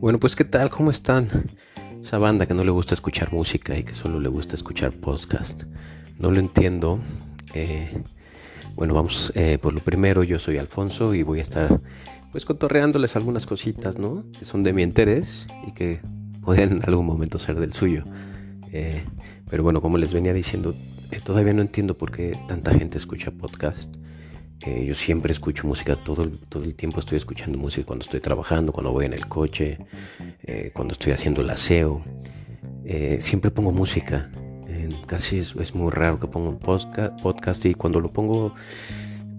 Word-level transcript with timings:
Bueno, 0.00 0.18
pues 0.18 0.34
¿qué 0.34 0.44
tal? 0.44 0.70
¿Cómo 0.70 0.90
están? 0.90 1.28
Esa 2.02 2.16
banda 2.16 2.46
que 2.46 2.54
no 2.54 2.64
le 2.64 2.70
gusta 2.70 2.94
escuchar 2.94 3.34
música 3.34 3.76
y 3.76 3.84
que 3.84 3.92
solo 3.92 4.18
le 4.18 4.30
gusta 4.30 4.56
escuchar 4.56 4.92
podcast. 4.92 5.64
No 6.18 6.30
lo 6.30 6.40
entiendo. 6.40 7.00
Eh, 7.52 8.02
bueno, 8.74 8.94
vamos 8.94 9.30
eh, 9.34 9.58
por 9.60 9.74
lo 9.74 9.80
primero. 9.80 10.24
Yo 10.24 10.38
soy 10.38 10.56
Alfonso 10.56 11.14
y 11.14 11.22
voy 11.22 11.40
a 11.40 11.42
estar 11.42 11.78
pues 12.32 12.46
cotorreándoles 12.46 13.14
algunas 13.14 13.44
cositas, 13.44 13.98
¿no? 13.98 14.24
Que 14.38 14.46
son 14.46 14.62
de 14.62 14.72
mi 14.72 14.82
interés 14.82 15.46
y 15.68 15.72
que 15.72 16.00
podrían 16.40 16.72
en 16.72 16.82
algún 16.86 17.04
momento 17.04 17.38
ser 17.38 17.60
del 17.60 17.74
suyo. 17.74 18.04
Eh, 18.72 19.04
pero 19.50 19.62
bueno, 19.62 19.82
como 19.82 19.98
les 19.98 20.14
venía 20.14 20.32
diciendo, 20.32 20.74
todavía 21.24 21.52
no 21.52 21.60
entiendo 21.60 21.98
por 21.98 22.10
qué 22.10 22.38
tanta 22.48 22.72
gente 22.72 22.96
escucha 22.96 23.32
podcast. 23.32 23.94
Eh, 24.62 24.84
yo 24.84 24.94
siempre 24.94 25.32
escucho 25.32 25.66
música, 25.66 25.96
todo 25.96 26.22
el, 26.22 26.32
todo 26.38 26.64
el 26.64 26.74
tiempo 26.74 27.00
estoy 27.00 27.16
escuchando 27.16 27.56
música 27.56 27.86
cuando 27.86 28.02
estoy 28.02 28.20
trabajando, 28.20 28.72
cuando 28.72 28.92
voy 28.92 29.06
en 29.06 29.14
el 29.14 29.26
coche, 29.26 29.78
eh, 30.42 30.70
cuando 30.74 30.92
estoy 30.92 31.12
haciendo 31.12 31.40
el 31.40 31.48
aseo. 31.48 32.02
Eh, 32.84 33.18
siempre 33.20 33.50
pongo 33.50 33.72
música. 33.72 34.30
casi 35.06 35.38
es, 35.38 35.74
muy 35.74 35.90
raro 35.90 36.20
que 36.20 36.26
ponga 36.26 36.50
un 36.50 36.58
podcast, 36.58 37.64
y 37.64 37.74
cuando 37.74 38.00
lo 38.00 38.12
pongo, 38.12 38.54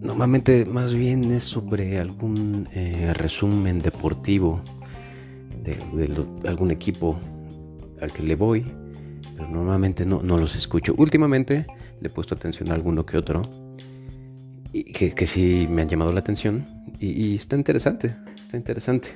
normalmente 0.01 0.65
más 0.65 0.95
bien 0.95 1.31
es 1.31 1.43
sobre 1.43 1.99
algún 1.99 2.67
resumen 3.13 3.81
deportivo 3.81 4.61
de, 5.63 5.77
algún 6.47 6.71
equipo 6.71 7.19
al 8.01 8.11
que 8.11 8.23
le 8.23 8.35
voy, 8.35 8.65
pero 9.35 9.47
normalmente 9.49 10.03
no, 10.03 10.23
no 10.23 10.37
los 10.37 10.55
escucho. 10.55 10.95
Últimamente 10.97 11.67
le 11.99 12.07
he 12.07 12.11
puesto 12.11 12.33
atención 12.33 12.71
a 12.71 12.73
alguno 12.73 13.05
que 13.05 13.17
otro 13.17 13.43
que, 14.71 15.27
sí 15.27 15.67
me 15.69 15.81
han 15.81 15.89
llamado 15.89 16.13
la 16.13 16.19
atención 16.19 16.65
y, 16.99 17.35
está 17.35 17.55
interesante, 17.55 18.15
está 18.41 18.57
interesante. 18.57 19.09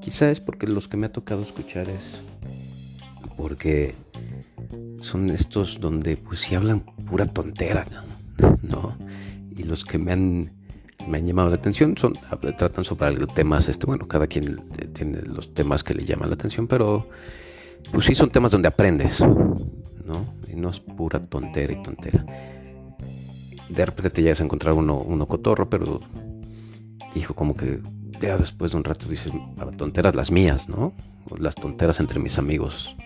Quizá 0.00 0.30
es 0.30 0.40
porque 0.40 0.66
los 0.66 0.88
que 0.88 0.96
me 0.96 1.06
ha 1.06 1.12
tocado 1.12 1.42
escuchar 1.42 1.88
es 1.88 2.20
porque 3.36 3.94
son 5.00 5.30
estos 5.30 5.80
donde 5.80 6.16
pues 6.16 6.40
sí 6.40 6.54
hablan 6.54 6.80
pura 6.80 7.24
tontera, 7.24 7.86
¿no? 8.62 8.96
Y 9.56 9.62
los 9.64 9.84
que 9.84 9.98
me 9.98 10.12
han, 10.12 10.52
me 11.08 11.18
han 11.18 11.26
llamado 11.26 11.48
la 11.48 11.56
atención 11.56 11.96
son 11.96 12.14
tratan 12.56 12.84
sobre 12.84 13.26
temas, 13.28 13.68
este, 13.68 13.86
bueno, 13.86 14.06
cada 14.06 14.26
quien 14.26 14.62
tiene 14.92 15.22
los 15.22 15.54
temas 15.54 15.82
que 15.82 15.94
le 15.94 16.04
llaman 16.04 16.28
la 16.28 16.34
atención, 16.34 16.66
pero 16.66 17.08
pues 17.92 18.06
sí 18.06 18.14
son 18.14 18.30
temas 18.30 18.52
donde 18.52 18.68
aprendes, 18.68 19.20
¿no? 19.20 20.34
Y 20.52 20.56
no 20.56 20.70
es 20.70 20.80
pura 20.80 21.20
tontera 21.20 21.72
y 21.72 21.82
tontera 21.82 22.24
de 23.68 23.86
repente 23.86 24.10
te 24.10 24.22
llegas 24.22 24.40
a 24.40 24.44
encontrar 24.44 24.74
uno, 24.74 24.98
uno 24.98 25.26
cotorro, 25.26 25.68
pero 25.68 26.00
dijo 27.14 27.34
como 27.34 27.56
que 27.56 27.80
ya 28.20 28.36
después 28.36 28.72
de 28.72 28.78
un 28.78 28.84
rato 28.84 29.08
dices, 29.08 29.32
tonteras 29.76 30.14
las 30.14 30.30
mías, 30.30 30.68
¿no? 30.68 30.92
Las 31.38 31.54
tonteras 31.54 32.00
entre 32.00 32.18
mis 32.18 32.38
amigos 32.38 32.96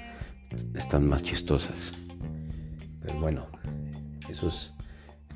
están 0.75 1.08
más 1.08 1.22
chistosas. 1.22 1.92
Pero 3.00 3.19
bueno, 3.20 3.47
eso 4.28 4.48
es 4.48 4.75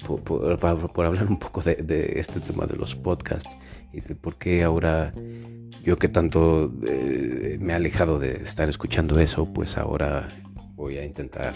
por, 0.07 0.59
hablar 1.07 1.27
un 1.29 1.39
poco 1.39 1.63
de, 1.63 2.13
este 2.17 2.41
tema 2.41 2.67
de 2.67 2.77
los 2.77 2.95
podcasts 2.95 3.57
y 3.93 4.01
de 4.01 4.15
por 4.15 4.37
qué 4.37 4.63
ahora 4.63 5.13
yo 5.83 5.97
que 5.97 6.09
tanto 6.09 6.73
eh, 6.87 7.57
me 7.61 7.73
he 7.73 7.77
alejado 7.77 8.19
de 8.19 8.35
estar 8.35 8.69
escuchando 8.69 9.19
eso, 9.19 9.47
pues 9.53 9.77
ahora 9.77 10.29
voy 10.75 10.99
a 10.99 11.05
intentar 11.05 11.55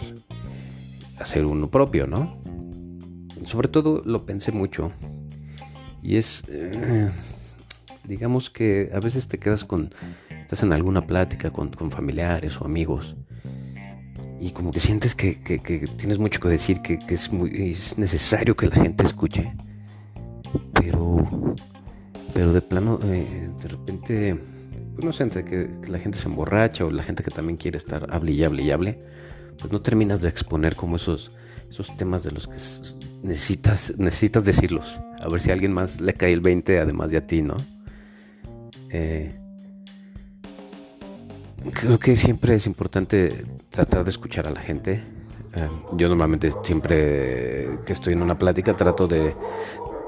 hacer 1.18 1.44
uno 1.44 1.68
propio, 1.68 2.06
¿no? 2.06 2.40
Sobre 3.44 3.68
todo 3.68 4.02
lo 4.04 4.24
pensé 4.26 4.52
mucho. 4.52 4.92
Y 6.02 6.16
es, 6.16 6.44
eh, 6.48 7.10
digamos 8.04 8.50
que 8.50 8.90
a 8.94 9.00
veces 9.00 9.28
te 9.28 9.38
quedas 9.38 9.64
con, 9.64 9.92
estás 10.40 10.62
en 10.62 10.72
alguna 10.72 11.06
plática 11.06 11.50
con, 11.50 11.72
familiares 11.90 12.60
o 12.60 12.64
amigos 12.64 13.16
y 14.40 14.50
como 14.52 14.70
que 14.70 14.80
sientes 14.80 15.14
que, 15.14 15.34
tienes 15.96 16.18
mucho 16.18 16.40
que 16.40 16.48
decir, 16.48 16.80
que, 16.80 16.98
es, 17.08 17.32
muy, 17.32 17.50
es 17.72 17.98
necesario 17.98 18.56
que 18.56 18.68
la 18.68 18.76
gente 18.76 19.04
escuche. 19.04 19.52
Pero, 20.72 21.26
pero 22.32 22.52
de 22.52 22.62
plano, 22.62 23.00
eh, 23.02 23.50
de 23.60 23.68
repente, 23.68 24.38
pues 24.94 25.04
no 25.04 25.12
sé, 25.12 25.24
entre 25.24 25.44
que, 25.44 25.68
la 25.88 25.98
gente 25.98 26.18
se 26.18 26.28
emborracha 26.28 26.84
o 26.84 26.90
la 26.90 27.02
gente 27.02 27.24
que 27.24 27.32
también 27.32 27.56
quiere 27.56 27.78
estar 27.78 28.06
hable 28.14 28.32
y 28.32 28.44
hable 28.44 28.62
y 28.62 28.70
hable, 28.70 29.00
pues 29.58 29.72
no 29.72 29.82
terminas 29.82 30.20
de 30.20 30.28
exponer 30.28 30.76
como 30.76 30.96
esos, 30.96 31.32
esos 31.68 31.94
temas 31.96 32.22
de 32.22 32.30
los 32.30 32.46
que 32.46 32.56
necesitas, 33.22 33.94
necesitas 33.98 34.44
decirlos. 34.44 35.00
A 35.20 35.28
ver 35.28 35.40
si 35.40 35.50
a 35.50 35.52
alguien 35.52 35.72
más 35.72 36.00
le 36.00 36.14
cae 36.14 36.32
el 36.32 36.40
20 36.40 36.80
además 36.80 37.10
de 37.10 37.16
a 37.16 37.26
ti, 37.26 37.42
¿no? 37.42 37.56
Eh, 38.90 39.38
creo 41.72 41.98
que 41.98 42.16
siempre 42.16 42.54
es 42.54 42.66
importante 42.66 43.44
tratar 43.70 44.04
de 44.04 44.10
escuchar 44.10 44.48
a 44.48 44.50
la 44.50 44.60
gente. 44.60 45.02
Eh, 45.54 45.68
yo 45.96 46.08
normalmente 46.08 46.52
siempre 46.62 47.78
que 47.84 47.92
estoy 47.92 48.12
en 48.12 48.22
una 48.22 48.38
plática 48.38 48.74
trato 48.74 49.06
de 49.06 49.34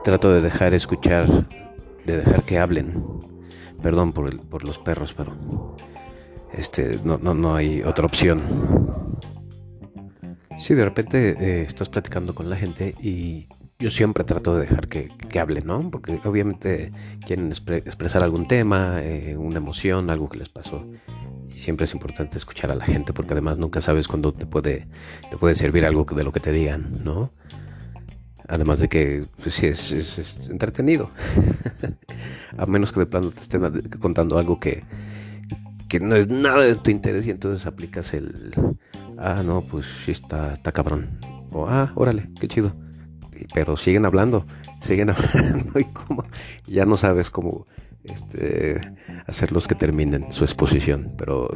trato 0.05 0.33
de 0.33 0.41
dejar 0.41 0.75
escuchar, 0.75 1.47
de 2.05 2.19
dejar 2.19 2.45
que 2.45 2.59
hablen. 2.59 3.05
Perdón 3.83 4.13
por, 4.13 4.39
por 4.43 4.65
los 4.65 4.79
perros, 4.79 5.15
pero 5.15 5.77
este 6.53 7.01
no, 7.05 7.19
no, 7.19 7.35
no 7.35 7.55
hay 7.55 7.83
otra 7.83 8.07
opción. 8.07 8.41
Si 10.61 10.75
de 10.75 10.85
repente 10.85 11.37
eh, 11.41 11.63
estás 11.63 11.89
platicando 11.89 12.35
con 12.35 12.51
la 12.51 12.55
gente 12.55 12.95
y 13.03 13.49
yo 13.79 13.91
siempre 13.91 14.25
trato 14.25 14.55
de 14.55 14.61
dejar 14.61 14.89
que, 14.89 15.09
que 15.31 15.41
hablen, 15.41 15.67
¿no? 15.67 15.91
Porque 15.91 16.21
obviamente 16.25 16.93
quieren 17.27 17.49
expresar 17.49 18.23
algún 18.23 18.45
tema, 18.45 19.01
eh, 19.03 19.39
una 19.39 19.57
emoción, 19.57 20.11
algo 20.11 20.29
que 20.29 20.37
les 20.37 20.51
pasó. 20.51 20.87
Y 21.49 21.59
siempre 21.59 21.85
es 21.85 21.95
importante 21.95 22.37
escuchar 22.37 22.71
a 22.71 22.75
la 22.75 22.85
gente 22.85 23.15
porque 23.15 23.33
además 23.33 23.57
nunca 23.57 23.81
sabes 23.81 24.07
cuándo 24.07 24.35
te 24.35 24.45
puede, 24.45 24.87
te 25.31 25.39
puede 25.39 25.55
servir 25.55 25.87
algo 25.87 26.05
de 26.05 26.25
lo 26.25 26.31
que 26.31 26.41
te 26.41 26.53
digan, 26.53 26.91
¿no? 27.03 27.33
Además 28.47 28.81
de 28.81 28.91
que 28.91 29.25
pues, 29.43 29.55
sí, 29.55 29.67
es, 29.67 29.93
es, 29.93 30.51
entretenido. 30.51 31.11
a 32.59 32.67
menos 32.67 32.93
que 32.93 33.01
de 33.01 33.07
plano 33.07 33.31
te 33.31 33.41
estén 33.41 33.63
contando 33.99 34.39
algo 34.39 34.61
que, 34.61 34.85
que 35.89 36.01
no 36.01 36.17
es 36.17 36.29
nada 36.29 36.61
de 36.61 36.77
tu 36.77 36.91
interés 36.91 37.27
y 37.27 37.31
entonces 37.31 37.67
aplicas 37.67 38.13
el 38.13 38.53
ah, 39.21 39.43
no, 39.45 39.63
pues 39.63 39.87
sí 40.05 40.13
está, 40.13 40.53
está 40.53 40.73
cabrón. 40.73 41.19
O, 41.53 41.67
ah, 41.67 41.93
órale, 41.95 42.31
qué 42.41 42.49
chido. 42.49 42.73
Pero 43.55 43.77
siguen 43.77 44.07
hablando, 44.07 44.47
siguen 44.81 45.11
hablando 45.11 45.79
y 45.79 45.85
como 45.85 46.25
ya 46.67 46.85
no 46.85 46.97
sabes 46.97 47.31
cómo 47.31 47.67
este, 48.05 48.81
hacerlos 49.27 49.69
que 49.69 49.75
terminen 49.75 50.33
su 50.33 50.45
exposición. 50.45 51.15
Pero 51.17 51.49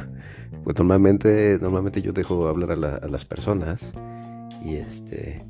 pues, 0.62 0.76
normalmente, 0.76 1.58
normalmente 1.60 2.02
yo 2.02 2.12
dejo 2.12 2.48
hablar 2.48 2.72
a, 2.72 3.08
las 3.08 3.24
personas 3.24 3.80
y 4.64 4.76
este 4.76 5.42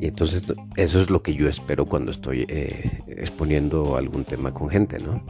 y 0.00 0.08
entonces 0.08 0.44
eso 0.74 1.00
es 1.00 1.10
lo 1.10 1.22
que 1.22 1.34
yo 1.34 1.48
espero 1.48 1.86
cuando 1.86 2.10
estoy 2.10 2.44
eh, 2.48 3.02
exponiendo 3.06 3.96
algún 3.96 4.24
tema 4.24 4.52
con 4.52 4.68
gente, 4.68 4.98
¿no? 4.98 5.24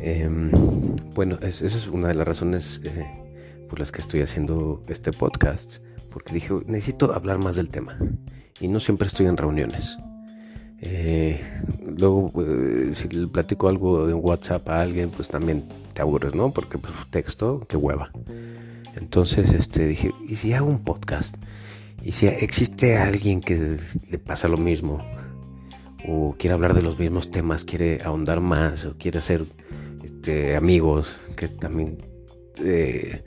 Em, 0.00 0.50
bueno, 1.14 1.38
esa 1.40 1.64
es 1.64 1.86
una 1.86 2.08
de 2.08 2.14
las 2.14 2.26
razones 2.26 2.82
eh, 2.84 3.23
por 3.74 3.80
las 3.80 3.90
que 3.90 4.02
estoy 4.02 4.22
haciendo 4.22 4.84
este 4.86 5.10
podcast, 5.10 5.78
porque 6.08 6.32
dije, 6.32 6.54
necesito 6.66 7.12
hablar 7.12 7.38
más 7.38 7.56
del 7.56 7.70
tema. 7.70 7.98
Y 8.60 8.68
no 8.68 8.78
siempre 8.78 9.08
estoy 9.08 9.26
en 9.26 9.36
reuniones. 9.36 9.98
Eh, 10.78 11.42
luego, 11.98 12.30
eh, 12.40 12.92
si 12.94 13.08
le 13.08 13.26
platico 13.26 13.66
algo 13.66 14.08
en 14.08 14.14
WhatsApp 14.14 14.68
a 14.68 14.80
alguien, 14.80 15.10
pues 15.10 15.26
también 15.26 15.64
te 15.92 16.02
aburres, 16.02 16.36
¿no? 16.36 16.52
Porque 16.52 16.78
pues, 16.78 16.94
texto, 17.10 17.66
qué 17.68 17.76
hueva. 17.76 18.12
Entonces, 18.94 19.50
este, 19.50 19.88
dije, 19.88 20.12
¿y 20.24 20.36
si 20.36 20.52
hago 20.52 20.68
un 20.68 20.84
podcast? 20.84 21.34
¿Y 22.00 22.12
si 22.12 22.28
existe 22.28 22.96
alguien 22.96 23.40
que 23.40 23.78
le 24.08 24.18
pasa 24.20 24.46
lo 24.46 24.56
mismo? 24.56 25.04
O 26.06 26.36
quiere 26.38 26.54
hablar 26.54 26.74
de 26.74 26.82
los 26.82 26.96
mismos 26.96 27.32
temas, 27.32 27.64
quiere 27.64 28.02
ahondar 28.04 28.40
más, 28.40 28.84
o 28.84 28.96
quiere 28.96 29.20
ser 29.20 29.44
este, 30.04 30.54
amigos 30.54 31.18
que 31.36 31.48
también 31.48 31.98
eh, 32.62 33.24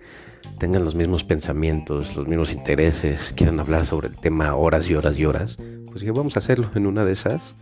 tengan 0.58 0.84
los 0.84 0.96
mismos 0.96 1.24
pensamientos, 1.24 2.16
los 2.16 2.28
mismos 2.28 2.52
intereses, 2.52 3.34
quieran 3.36 3.60
hablar 3.60 3.86
sobre 3.86 4.08
el 4.08 4.16
tema 4.16 4.56
horas 4.56 4.90
y 4.90 4.96
horas 4.96 5.18
y 5.18 5.26
horas, 5.26 5.58
pues 5.88 6.04
que 6.04 6.12
vamos 6.12 6.36
a 6.36 6.40
hacerlo 6.40 6.70
en 6.76 6.88
una 6.88 7.06
de 7.06 7.14
esas. 7.14 7.56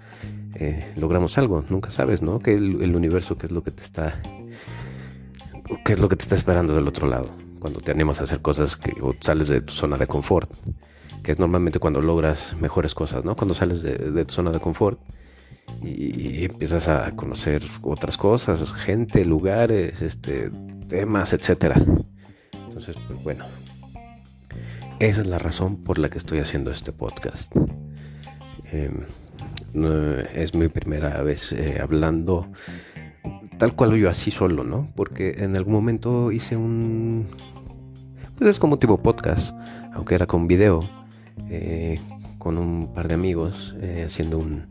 Eh, 0.55 0.93
logramos 0.95 1.37
algo, 1.37 1.65
nunca 1.69 1.91
sabes, 1.91 2.21
¿no? 2.21 2.39
Que 2.39 2.53
el, 2.53 2.95
universo, 2.95 3.37
qué 3.37 3.47
es 3.47 3.51
lo 3.51 3.63
que 3.63 3.71
te 3.71 3.83
está, 3.83 4.21
qué 5.83 5.93
es 5.93 5.99
lo 5.99 6.07
que 6.07 6.15
te 6.15 6.23
está 6.23 6.35
esperando 6.35 6.73
del 6.73 6.87
otro 6.87 7.07
lado, 7.07 7.29
cuando 7.59 7.81
te 7.81 7.91
animas 7.91 8.21
a 8.21 8.23
hacer 8.23 8.41
cosas 8.41 8.77
que, 8.77 8.93
o 9.01 9.13
sales 9.19 9.49
de 9.49 9.61
tu 9.61 9.73
zona 9.73 9.97
de 9.97 10.07
confort, 10.07 10.49
que 11.23 11.33
es 11.33 11.39
normalmente 11.39 11.79
cuando 11.79 12.01
logras 12.01 12.55
mejores 12.61 12.95
cosas, 12.95 13.25
¿no? 13.25 13.35
Cuando 13.35 13.53
sales 13.53 13.81
de, 13.81 14.25
tu 14.25 14.31
zona 14.31 14.51
de 14.51 14.59
confort 14.59 14.99
y, 15.81 16.39
y, 16.39 16.45
empiezas 16.45 16.87
a 16.87 17.13
conocer 17.15 17.63
otras 17.81 18.15
cosas, 18.15 18.71
gente, 18.71 19.25
lugares, 19.25 20.01
este, 20.01 20.51
temas, 20.87 21.33
etcétera. 21.33 21.75
Entonces, 22.75 22.97
pues 23.07 23.23
bueno, 23.23 23.45
esa 24.99 25.21
es 25.21 25.27
la 25.27 25.39
razón 25.39 25.77
por 25.77 25.97
la 25.97 26.09
que 26.09 26.17
estoy 26.17 26.39
haciendo 26.39 26.71
este 26.71 26.91
podcast. 26.91 27.55
Em, 28.65 29.05
es 30.33 30.53
mi 30.53 30.67
primera 30.67 31.23
vez 31.23 31.53
eh, 31.53 31.79
hablando 31.81 32.51
tal 33.57 33.77
cual 33.77 33.95
yo 33.95 34.09
así 34.09 34.29
solo, 34.29 34.65
¿no? 34.65 34.89
Porque 34.93 35.35
en 35.37 35.55
algún 35.55 35.73
momento 35.73 36.33
hice 36.33 36.57
un... 36.57 37.27
Pues 38.37 38.49
es 38.49 38.59
como 38.59 38.77
tipo 38.77 38.97
podcast, 38.97 39.55
aunque 39.93 40.15
era 40.15 40.25
con 40.25 40.45
video, 40.45 40.81
eh, 41.49 42.01
con 42.39 42.57
un 42.57 42.93
par 42.93 43.07
de 43.07 43.13
amigos, 43.13 43.73
eh, 43.79 44.03
haciendo 44.05 44.37
un 44.37 44.65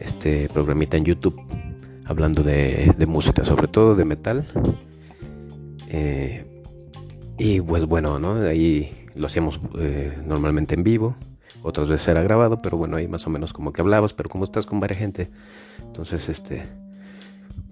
este 0.00 0.48
programita 0.48 0.96
en 0.96 1.04
YouTube, 1.04 1.38
hablando 2.06 2.42
de, 2.42 2.94
música, 3.06 3.44
sobre 3.44 3.68
todo 3.68 3.94
de 3.94 4.06
metal. 4.06 4.46
Eh, 5.90 6.53
y 7.38 7.60
pues 7.60 7.84
bueno, 7.84 8.18
¿no? 8.18 8.34
Ahí 8.34 8.92
lo 9.14 9.26
hacíamos 9.26 9.60
normalmente 10.26 10.74
en 10.74 10.84
vivo, 10.84 11.16
otras 11.62 11.88
veces 11.88 12.08
era 12.08 12.22
grabado, 12.22 12.60
pero 12.60 12.76
bueno, 12.76 12.96
ahí 12.96 13.08
más 13.08 13.26
o 13.26 13.30
menos 13.30 13.52
como 13.52 13.72
que 13.72 13.80
hablabas, 13.80 14.12
pero 14.12 14.28
como 14.28 14.44
estás 14.44 14.66
con 14.66 14.80
varias 14.80 14.98
gente, 14.98 15.30
entonces 15.86 16.28
este 16.28 16.64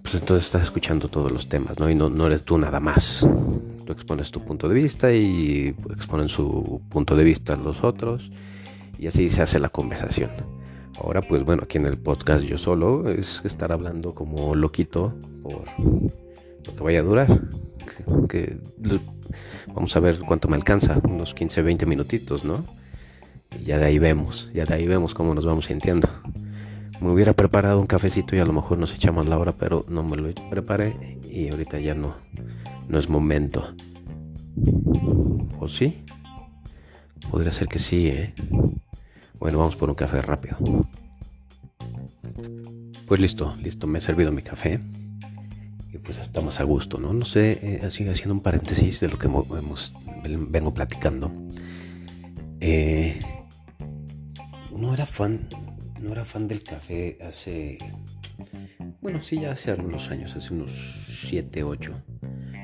pues 0.01 0.15
entonces 0.15 0.45
estás 0.45 0.63
escuchando 0.63 1.07
todos 1.07 1.31
los 1.31 1.47
temas, 1.47 1.79
¿no? 1.79 1.89
Y 1.89 1.95
no, 1.95 2.09
no 2.09 2.27
eres 2.27 2.43
tú 2.43 2.57
nada 2.57 2.79
más. 2.79 3.25
Tú 3.85 3.91
expones 3.91 4.31
tu 4.31 4.41
punto 4.41 4.67
de 4.67 4.75
vista 4.75 5.11
y 5.11 5.75
exponen 5.91 6.27
su 6.27 6.81
punto 6.89 7.15
de 7.15 7.23
vista 7.23 7.55
los 7.55 7.83
otros 7.83 8.31
y 8.97 9.07
así 9.07 9.29
se 9.29 9.41
hace 9.41 9.59
la 9.59 9.69
conversación. 9.69 10.29
Ahora 11.01 11.21
pues 11.21 11.43
bueno, 11.43 11.63
aquí 11.63 11.77
en 11.77 11.85
el 11.85 11.97
podcast 11.97 12.43
yo 12.43 12.57
solo 12.57 13.09
es 13.09 13.41
estar 13.43 13.71
hablando 13.71 14.13
como 14.13 14.55
loquito 14.55 15.13
por 15.41 15.63
lo 16.65 16.75
que 16.75 16.83
vaya 16.83 16.99
a 16.99 17.03
durar. 17.03 17.41
Que, 18.27 18.57
vamos 19.67 19.95
a 19.95 19.99
ver 19.99 20.19
cuánto 20.19 20.47
me 20.47 20.55
alcanza, 20.55 20.99
unos 21.03 21.33
15, 21.33 21.61
20 21.61 21.85
minutitos, 21.85 22.43
¿no? 22.43 22.65
Y 23.59 23.65
ya 23.65 23.77
de 23.77 23.85
ahí 23.85 23.99
vemos, 23.99 24.49
ya 24.53 24.65
de 24.65 24.73
ahí 24.73 24.87
vemos 24.87 25.13
cómo 25.13 25.33
nos 25.35 25.45
vamos 25.45 25.65
sintiendo. 25.65 26.09
Me 27.01 27.11
hubiera 27.11 27.33
preparado 27.33 27.79
un 27.79 27.87
cafecito 27.87 28.35
y 28.35 28.39
a 28.39 28.45
lo 28.45 28.53
mejor 28.53 28.77
nos 28.77 28.93
echamos 28.95 29.27
la 29.27 29.37
hora, 29.37 29.51
pero 29.53 29.85
no 29.89 30.03
me 30.03 30.17
lo 30.17 30.33
preparé 30.49 31.19
y 31.29 31.49
ahorita 31.49 31.79
ya 31.79 31.95
no, 31.95 32.15
no 32.87 32.97
es 32.97 33.09
momento. 33.09 33.73
¿O 35.59 35.67
sí? 35.67 36.03
Podría 37.29 37.51
ser 37.51 37.67
que 37.67 37.79
sí, 37.79 38.07
¿eh? 38.07 38.33
Bueno, 39.39 39.57
vamos 39.57 39.75
por 39.75 39.89
un 39.89 39.95
café 39.95 40.21
rápido. 40.21 40.57
Pues 43.05 43.19
listo, 43.19 43.55
listo, 43.61 43.87
me 43.87 43.99
he 43.99 44.01
servido 44.01 44.31
mi 44.31 44.41
café. 44.41 44.79
Y 45.93 45.99
pues 45.99 46.17
estamos 46.17 46.59
a 46.59 46.63
gusto, 46.63 46.97
¿no? 46.99 47.13
No 47.13 47.23
sé, 47.23 47.59
eh, 47.61 47.81
haciendo 47.83 48.33
un 48.33 48.41
paréntesis 48.41 48.99
de 48.99 49.09
lo 49.09 49.19
que 49.19 49.27
hemos, 49.27 49.93
vengo 50.49 50.73
platicando. 50.73 51.31
Eh, 52.59 53.21
no 54.75 54.93
era 54.93 55.05
fan 55.05 55.47
no 56.03 56.11
era 56.11 56.25
fan 56.25 56.47
del 56.47 56.63
café 56.63 57.17
hace, 57.25 57.77
bueno, 59.01 59.21
sí, 59.21 59.39
ya 59.39 59.51
hace 59.51 59.71
algunos 59.71 60.11
años, 60.11 60.35
hace 60.35 60.53
unos 60.53 60.71
7, 60.73 61.63
8. 61.63 62.03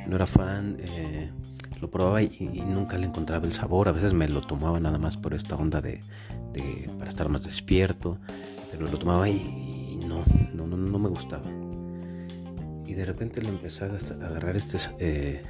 No 0.07 0.15
era 0.15 0.27
fan, 0.27 0.77
eh, 0.79 1.31
lo 1.79 1.89
probaba 1.89 2.21
y, 2.21 2.63
nunca 2.67 2.97
le 2.97 3.05
encontraba 3.05 3.45
el 3.45 3.53
sabor. 3.53 3.87
A 3.87 3.93
veces 3.93 4.13
me 4.13 4.27
lo 4.27 4.41
tomaba 4.41 4.79
nada 4.79 4.97
más 4.97 5.15
por 5.15 5.33
esta 5.33 5.55
onda 5.55 5.81
de, 5.81 6.01
para 6.97 7.09
estar 7.09 7.29
más 7.29 7.43
despierto, 7.43 8.19
pero 8.71 8.87
lo 8.87 8.97
tomaba 8.97 9.29
y, 9.29 9.97
no, 10.05 10.25
no, 10.53 10.67
no, 10.67 10.75
no, 10.75 10.99
me 10.99 11.09
gustaba. 11.09 11.49
Y 12.89 12.95
de 12.95 13.05
repente 13.05 13.41
le 13.41 13.49
empecé 13.49 13.85
a 13.85 13.87
agarrar 13.87 14.57
este 14.57 14.77
eh, 14.99 15.43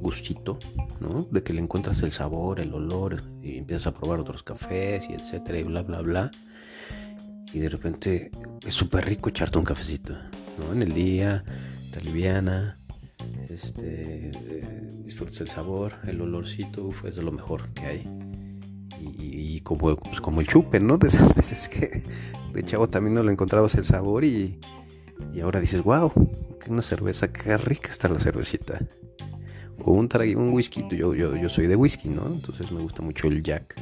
gustito, 0.00 0.58
¿no? 1.00 1.28
De 1.30 1.42
que 1.42 1.52
le 1.52 1.60
encuentras 1.60 2.02
el 2.02 2.10
sabor, 2.12 2.58
el 2.58 2.72
olor 2.72 3.22
y 3.42 3.58
empiezas 3.58 3.88
a 3.88 3.92
probar 3.92 4.18
otros 4.18 4.42
cafés 4.42 5.06
y 5.08 5.12
etcétera 5.12 5.58
y 5.58 5.62
bla, 5.62 5.82
bla, 5.82 6.00
bla 6.00 6.30
y 7.54 7.60
de 7.60 7.68
repente 7.68 8.32
es 8.66 8.74
súper 8.74 9.06
rico 9.06 9.28
echarte 9.28 9.58
un 9.58 9.64
cafecito, 9.64 10.12
¿no? 10.58 10.72
En 10.72 10.82
el 10.82 10.92
día, 10.92 11.44
te 11.92 12.00
aliviana, 12.00 12.80
este, 13.48 14.32
disfrutas 15.04 15.40
el 15.40 15.48
sabor, 15.48 15.92
el 16.04 16.20
olorcito, 16.20 16.84
uf, 16.84 17.04
es 17.04 17.14
de 17.14 17.22
lo 17.22 17.30
mejor 17.30 17.72
que 17.72 17.86
hay. 17.86 18.04
Y, 19.00 19.60
como, 19.60 19.94
pues 19.94 20.20
como 20.20 20.40
el 20.40 20.48
chupe, 20.48 20.80
¿no? 20.80 20.98
De 20.98 21.08
esas 21.08 21.32
veces 21.36 21.68
que 21.68 22.02
de 22.52 22.64
chavo 22.64 22.88
también 22.88 23.14
no 23.14 23.22
lo 23.22 23.30
encontrabas 23.30 23.76
el 23.76 23.84
sabor 23.84 24.24
y, 24.24 24.58
y 25.32 25.40
ahora 25.40 25.60
dices, 25.60 25.82
wow, 25.82 26.12
una 26.68 26.82
cerveza, 26.82 27.32
qué 27.32 27.56
rica 27.56 27.90
está 27.90 28.08
la 28.08 28.18
cervecita. 28.18 28.80
O 29.84 29.92
un, 29.92 30.08
un 30.36 30.52
whisky, 30.52 30.84
yo, 30.90 31.14
yo, 31.14 31.36
yo 31.36 31.48
soy 31.48 31.66
de 31.66 31.76
whisky, 31.76 32.08
¿no? 32.08 32.26
Entonces 32.26 32.70
me 32.72 32.80
gusta 32.80 33.02
mucho 33.02 33.28
el 33.28 33.42
Jack, 33.42 33.74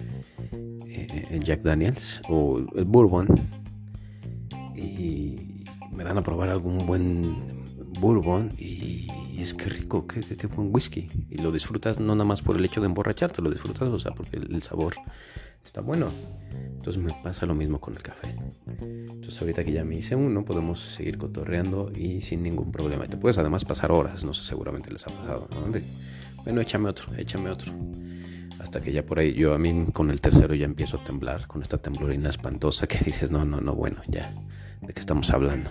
eh, 0.87 1.27
el 1.31 1.45
Jack 1.45 1.63
Daniels 1.63 2.21
o 2.29 2.59
el 2.75 2.85
Bourbon 2.85 3.29
y 4.75 5.65
me 5.93 6.03
dan 6.03 6.19
a 6.19 6.23
probar 6.23 6.49
algún 6.49 6.87
buen 6.87 7.65
bourbon 8.01 8.51
y, 8.59 9.07
es 9.43 9.55
que 9.55 9.69
rico, 9.69 10.07
qué, 10.07 10.47
buen 10.47 10.73
whisky. 10.73 11.09
Y 11.31 11.39
lo 11.39 11.51
disfrutas 11.51 12.01
no 12.01 12.15
nada 12.15 12.25
más 12.25 12.43
por 12.43 12.57
el 12.57 12.65
hecho 12.65 12.81
de 12.81 12.87
emborracharte, 12.87 13.43
lo 13.43 13.51
disfrutas, 13.51 13.89
o 13.89 13.99
sea, 13.99 14.13
porque 14.13 14.39
el, 14.39 14.63
sabor 14.63 14.95
está 15.65 15.81
bueno. 15.81 16.11
Entonces 16.53 17.03
me 17.03 17.13
pasa 17.23 17.47
lo 17.47 17.55
mismo 17.55 17.81
con 17.81 17.95
el 17.95 18.03
café. 18.03 18.35
Entonces 18.81 19.41
ahorita 19.41 19.65
que 19.65 19.73
ya 19.73 19.85
me 19.85 19.97
hice 19.97 20.17
uno, 20.17 20.45
podemos 20.45 20.81
seguir 20.81 21.19
cotorreando 21.19 21.91
y 21.95 22.21
sin 22.21 22.43
ningún 22.43 22.73
problema. 22.73 23.07
Te 23.07 23.17
puedes 23.17 23.39
además 23.39 23.65
pasar 23.65 23.93
horas, 23.93 24.25
no 24.25 24.35
sé, 24.35 24.45
seguramente 24.45 24.91
les 24.91 25.07
ha 25.07 25.11
pasado. 25.11 25.49
bueno, 26.45 26.61
échame 26.61 26.89
otro, 26.89 27.15
échame 27.17 27.51
otro. 27.51 27.73
Hasta 28.59 28.81
que 28.81 28.93
ya 28.93 29.05
por 29.05 29.19
ahí, 29.19 29.33
yo 29.33 29.55
a 29.55 29.59
mí 29.59 29.87
con 29.93 30.11
el 30.11 30.21
tercero 30.21 30.55
ya 30.55 30.67
empiezo 30.67 30.99
a 30.99 31.05
temblar, 31.05 31.49
con 31.49 31.63
esta 31.63 31.79
temblorina 31.79 32.31
espantosa 32.31 32.87
que 32.87 32.99
dices, 33.05 33.31
no, 33.31 33.45
no, 33.45 33.61
no, 33.61 33.75
bueno, 33.75 34.03
ya, 34.07 34.33
¿de 34.81 34.93
qué 34.93 35.01
estamos 35.01 35.31
hablando? 35.31 35.69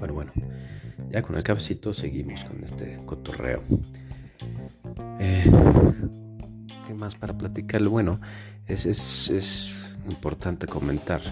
Pero 0.00 0.12
bueno, 0.12 0.32
ya 1.10 1.22
con 1.22 1.36
el 1.36 1.42
cafecito 1.42 1.94
seguimos 1.94 2.44
con 2.44 2.62
este 2.64 2.98
cotorreo. 3.06 3.62
Eh, 5.20 5.44
¿Qué 6.86 6.94
más 6.94 7.14
para 7.14 7.36
platicar? 7.36 7.82
Bueno, 7.88 8.20
es, 8.66 8.86
es, 8.86 9.30
es 9.30 9.94
importante 10.08 10.66
comentar 10.66 11.22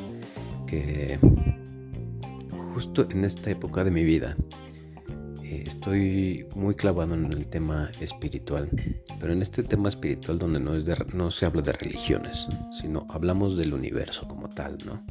que 0.66 1.18
justo 2.72 3.06
en 3.10 3.24
esta 3.24 3.50
época 3.50 3.84
de 3.84 3.90
mi 3.90 4.04
vida, 4.04 4.36
estoy 5.42 6.46
muy 6.54 6.74
clavado 6.74 7.14
en 7.14 7.32
el 7.32 7.46
tema 7.46 7.90
espiritual, 8.00 8.70
pero 9.20 9.32
en 9.32 9.42
este 9.42 9.62
tema 9.62 9.88
espiritual 9.88 10.38
donde 10.38 10.60
no, 10.60 10.74
es 10.74 10.86
no 11.14 11.30
se 11.30 11.46
habla 11.46 11.62
de 11.62 11.72
religiones, 11.72 12.46
sino 12.70 13.06
hablamos 13.10 13.56
del 13.56 13.74
universo 13.74 14.26
como 14.26 14.48
tal, 14.48 14.78
¿no? 14.84 15.04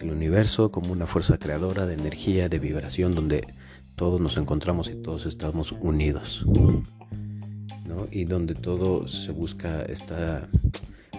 El 0.00 0.10
universo 0.10 0.70
como 0.70 0.92
una 0.92 1.06
fuerza 1.06 1.38
creadora 1.38 1.86
de 1.86 1.94
energía, 1.94 2.48
de 2.48 2.58
vibración, 2.58 3.14
donde 3.14 3.46
todos 3.96 4.20
nos 4.20 4.36
encontramos 4.36 4.88
y 4.88 4.94
todos 4.94 5.26
estamos 5.26 5.72
unidos, 5.72 6.46
¿no? 7.84 8.06
Y 8.10 8.24
donde 8.24 8.54
todo 8.54 9.08
se 9.08 9.32
busca, 9.32 9.82
está, 9.82 10.48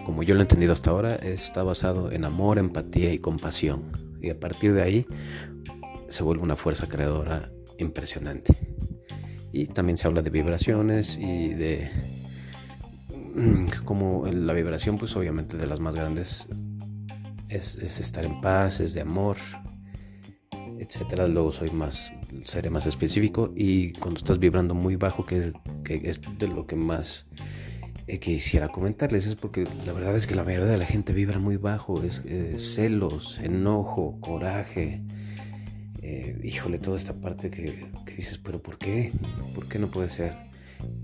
como 0.04 0.22
yo 0.22 0.34
lo 0.34 0.40
he 0.40 0.44
entendido 0.44 0.72
hasta 0.72 0.90
ahora, 0.90 1.14
está 1.16 1.62
basado 1.62 2.10
en 2.10 2.24
amor, 2.24 2.58
empatía 2.58 3.12
y 3.12 3.18
compasión. 3.18 3.82
Y 4.22 4.30
a 4.30 4.40
partir 4.40 4.72
de 4.72 4.82
ahí 4.82 5.06
se 6.08 6.22
vuelve 6.22 6.42
una 6.42 6.56
fuerza 6.56 6.88
creadora 6.88 7.50
impresionante. 7.78 8.56
Y 9.52 9.66
también 9.66 9.98
se 9.98 10.06
habla 10.06 10.22
de 10.22 10.30
vibraciones 10.30 11.18
y 11.18 11.52
de 11.52 11.90
mm, 13.34 13.84
como 13.84 14.26
la 14.26 14.52
vibración 14.54 14.96
pues 14.96 15.16
obviamente 15.16 15.56
de 15.56 15.66
las 15.66 15.80
más 15.80 15.94
grandes 15.96 16.48
es, 17.50 17.76
estar 17.76 18.24
en 18.24 18.40
paz, 18.40 18.80
es 18.80 18.94
de 18.94 19.00
amor, 19.00 19.36
etcétera. 20.78 21.26
Luego 21.26 21.52
soy 21.52 21.70
más, 21.70 22.12
seré 22.44 22.70
más 22.70 22.86
específico 22.86 23.52
y 23.54 23.92
cuando 23.92 24.18
estás 24.18 24.38
vibrando 24.38 24.74
muy 24.74 24.96
bajo, 24.96 25.26
que, 25.26 25.52
que 25.84 26.00
es 26.04 26.20
de 26.38 26.48
lo 26.48 26.66
que 26.66 26.76
más 26.76 27.26
eh, 28.06 28.18
quisiera 28.18 28.68
comentarles, 28.68 29.26
es 29.26 29.34
porque 29.34 29.66
la 29.86 29.92
verdad 29.92 30.16
es 30.16 30.26
que 30.26 30.34
la 30.34 30.44
mayoría 30.44 30.68
de 30.68 30.78
la 30.78 30.86
gente 30.86 31.12
vibra 31.12 31.38
muy 31.38 31.56
bajo, 31.56 32.02
es 32.02 32.22
celos, 32.74 33.38
enojo, 33.42 34.18
coraje, 34.20 35.02
eh, 36.02 36.38
híjole, 36.42 36.78
toda 36.78 36.96
esta 36.96 37.14
parte 37.14 37.50
que, 37.50 37.90
dices, 38.16 38.38
pero 38.38 38.62
¿por 38.62 38.78
qué? 38.78 39.12
¿Por 39.54 39.68
qué 39.68 39.78
no 39.78 39.88
puede 39.88 40.08
ser? 40.08 40.49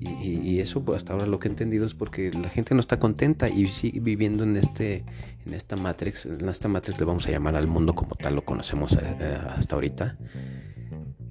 Y, 0.01 0.61
eso 0.61 0.85
pues, 0.85 0.99
hasta 0.99 1.13
ahora 1.13 1.27
lo 1.27 1.39
que 1.39 1.49
he 1.49 1.51
entendido 1.51 1.87
es 1.87 1.95
porque 1.95 2.31
la 2.31 2.49
gente 2.49 2.75
no 2.75 2.81
está 2.81 2.99
contenta 2.99 3.49
y 3.49 3.69
sigue 3.69 4.01
viviendo 4.01 4.45
en 4.45 4.57
este 4.57 5.05
en 5.45 5.55
esta 5.55 5.77
matrix 5.77 6.27
en 6.27 6.49
esta 6.49 6.69
matrix 6.69 6.99
le 6.99 7.05
vamos 7.05 7.27
a 7.27 7.31
llamar 7.31 7.57
al 7.57 7.67
mundo 7.67 7.95
como 7.95 8.15
tal 8.15 8.37
lo 8.37 8.45
conocemos 8.45 8.93
eh, 8.93 8.99
eh, 9.21 9.39
hasta 9.49 9.75
ahorita 9.75 10.17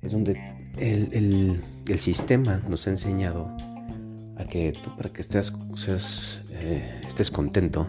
es 0.02 0.12
donde 0.12 0.40
el, 0.78 1.62
sistema 1.98 2.62
nos 2.68 2.88
ha 2.88 2.92
enseñado 2.92 3.56
a 4.38 4.46
que 4.46 4.74
tú 4.74 4.96
para 4.96 5.10
que 5.10 5.22
estés 5.22 5.54
estés 7.08 7.32
contento 7.32 7.88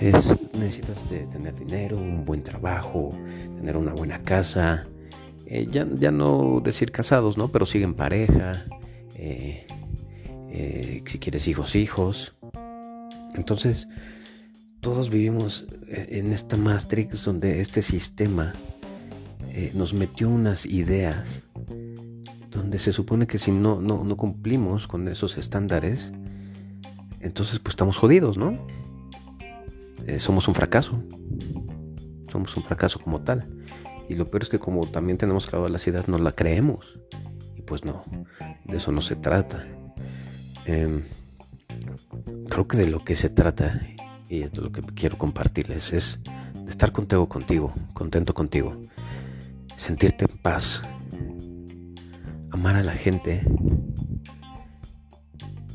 es 0.00 0.36
necesitas 0.52 0.96
tener 1.08 1.54
dinero, 1.54 1.96
un 1.96 2.24
buen 2.24 2.42
trabajo, 2.42 3.10
tener 3.56 3.76
una 3.76 3.92
buena 3.92 4.22
casa. 4.22 4.86
Eh, 5.46 5.66
ya, 5.70 5.86
ya, 5.98 6.10
no 6.10 6.60
decir 6.62 6.92
casados, 6.92 7.36
¿no? 7.36 7.50
Pero 7.50 7.66
siguen 7.66 7.94
pareja. 7.94 8.64
Eh, 9.18 9.66
eh, 10.50 11.02
si 11.06 11.18
quieres 11.18 11.46
hijos, 11.48 11.74
hijos. 11.74 12.36
Entonces, 13.34 13.88
todos 14.80 15.10
vivimos 15.10 15.66
en 15.88 16.32
esta 16.32 16.56
matrix 16.56 17.24
donde 17.24 17.60
este 17.60 17.82
sistema 17.82 18.54
eh, 19.50 19.72
nos 19.74 19.92
metió 19.92 20.28
unas 20.28 20.66
ideas 20.66 21.42
donde 22.50 22.78
se 22.78 22.92
supone 22.92 23.26
que 23.26 23.38
si 23.38 23.50
no, 23.50 23.80
no, 23.80 24.16
cumplimos 24.16 24.86
con 24.86 25.08
esos 25.08 25.36
estándares, 25.36 26.12
entonces 27.20 27.58
pues 27.58 27.72
estamos 27.72 27.96
jodidos, 27.96 28.38
¿no? 28.38 28.56
Eh, 30.06 30.20
somos 30.20 30.46
un 30.46 30.54
fracaso. 30.54 31.02
Somos 32.30 32.56
un 32.56 32.62
fracaso 32.62 33.00
como 33.00 33.20
tal. 33.20 33.48
Y 34.08 34.14
lo 34.14 34.30
peor 34.30 34.44
es 34.44 34.48
que 34.48 34.60
como 34.60 34.86
también 34.86 35.18
tenemos 35.18 35.46
claro 35.46 35.68
las 35.68 35.86
ideas, 35.88 36.06
no 36.06 36.18
la 36.18 36.30
creemos. 36.30 36.98
Pues 37.68 37.84
no, 37.84 38.02
de 38.64 38.76
eso 38.78 38.92
no 38.92 39.02
se 39.02 39.14
trata. 39.14 39.66
Em, 40.64 41.02
creo 42.48 42.66
que 42.66 42.78
de 42.78 42.88
lo 42.88 43.04
que 43.04 43.14
se 43.14 43.28
trata, 43.28 43.82
y 44.28 44.42
esto 44.42 44.60
es 44.60 44.64
lo 44.64 44.72
que 44.72 44.82
quiero 44.94 45.18
compartirles, 45.18 45.92
es 45.92 46.20
de 46.54 46.70
estar 46.70 46.92
contigo, 46.92 47.28
contigo, 47.28 47.74
contento 47.92 48.32
contigo. 48.32 48.80
Sentirte 49.76 50.24
en 50.24 50.38
paz. 50.38 50.82
Amar 52.50 52.76
a 52.76 52.82
la 52.82 52.94
gente. 52.94 53.42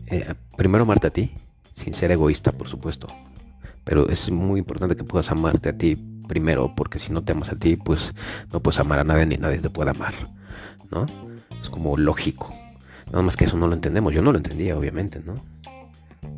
Eh, 0.08 0.34
primero 0.58 0.84
amarte 0.84 1.08
a 1.08 1.12
ti, 1.12 1.36
sin 1.76 1.94
ser 1.94 2.12
egoísta, 2.12 2.52
por 2.52 2.70
supuesto. 2.70 3.08
Pero 3.84 4.10
es 4.10 4.32
muy 4.32 4.60
importante 4.60 4.96
que 4.96 5.04
puedas 5.04 5.30
amarte 5.30 5.70
a 5.70 5.78
ti 5.78 5.96
primero, 6.28 6.74
porque 6.76 6.98
si 6.98 7.14
no 7.14 7.24
te 7.24 7.34
amas 7.34 7.52
a 7.52 7.56
ti, 7.56 7.76
pues 7.76 8.14
no 8.52 8.62
puedes 8.62 8.80
amar 8.80 9.00
a 9.00 9.04
nadie 9.04 9.28
ni 9.28 9.38
nadie 9.38 9.60
te 9.60 9.70
puede 9.70 9.92
amar, 9.92 10.14
¿no? 10.90 11.06
Es 11.64 11.70
como 11.70 11.98
lógico. 11.98 12.54
Nada 13.08 13.24
más 13.24 13.36
que 13.36 13.46
eso 13.46 13.58
no 13.58 13.68
lo 13.68 13.74
entendemos. 13.74 14.14
Yo 14.14 14.22
no 14.22 14.32
lo 14.32 14.38
entendía, 14.38 14.78
obviamente, 14.78 15.22
¿no? 15.26 15.34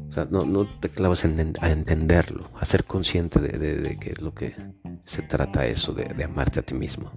O 0.10 0.14
sea, 0.14 0.28
no, 0.32 0.66
te 0.66 0.88
clavas 0.88 1.26
a 1.26 1.72
entenderlo, 1.72 2.50
a 2.58 2.66
ser 2.66 2.86
consciente 2.86 3.40
de, 3.40 3.58
de, 3.58 3.98
que 3.98 4.12
es 4.12 4.22
lo 4.22 4.34
que 4.34 4.56
se 5.04 5.22
trata 5.24 5.68
eso, 5.68 5.94
de, 5.94 6.24
amarte 6.24 6.62
a 6.62 6.64
ti 6.64 6.74
mismo, 6.74 7.12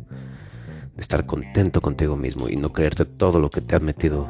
de 0.96 1.00
estar 1.00 1.24
contento 1.24 1.80
contigo 1.80 2.16
mismo 2.16 2.48
y 2.48 2.56
no 2.56 2.72
creerte 2.72 3.04
todo 3.04 3.38
lo 3.38 3.50
que 3.50 3.60
te 3.60 3.76
has 3.76 3.82
metido 3.82 4.28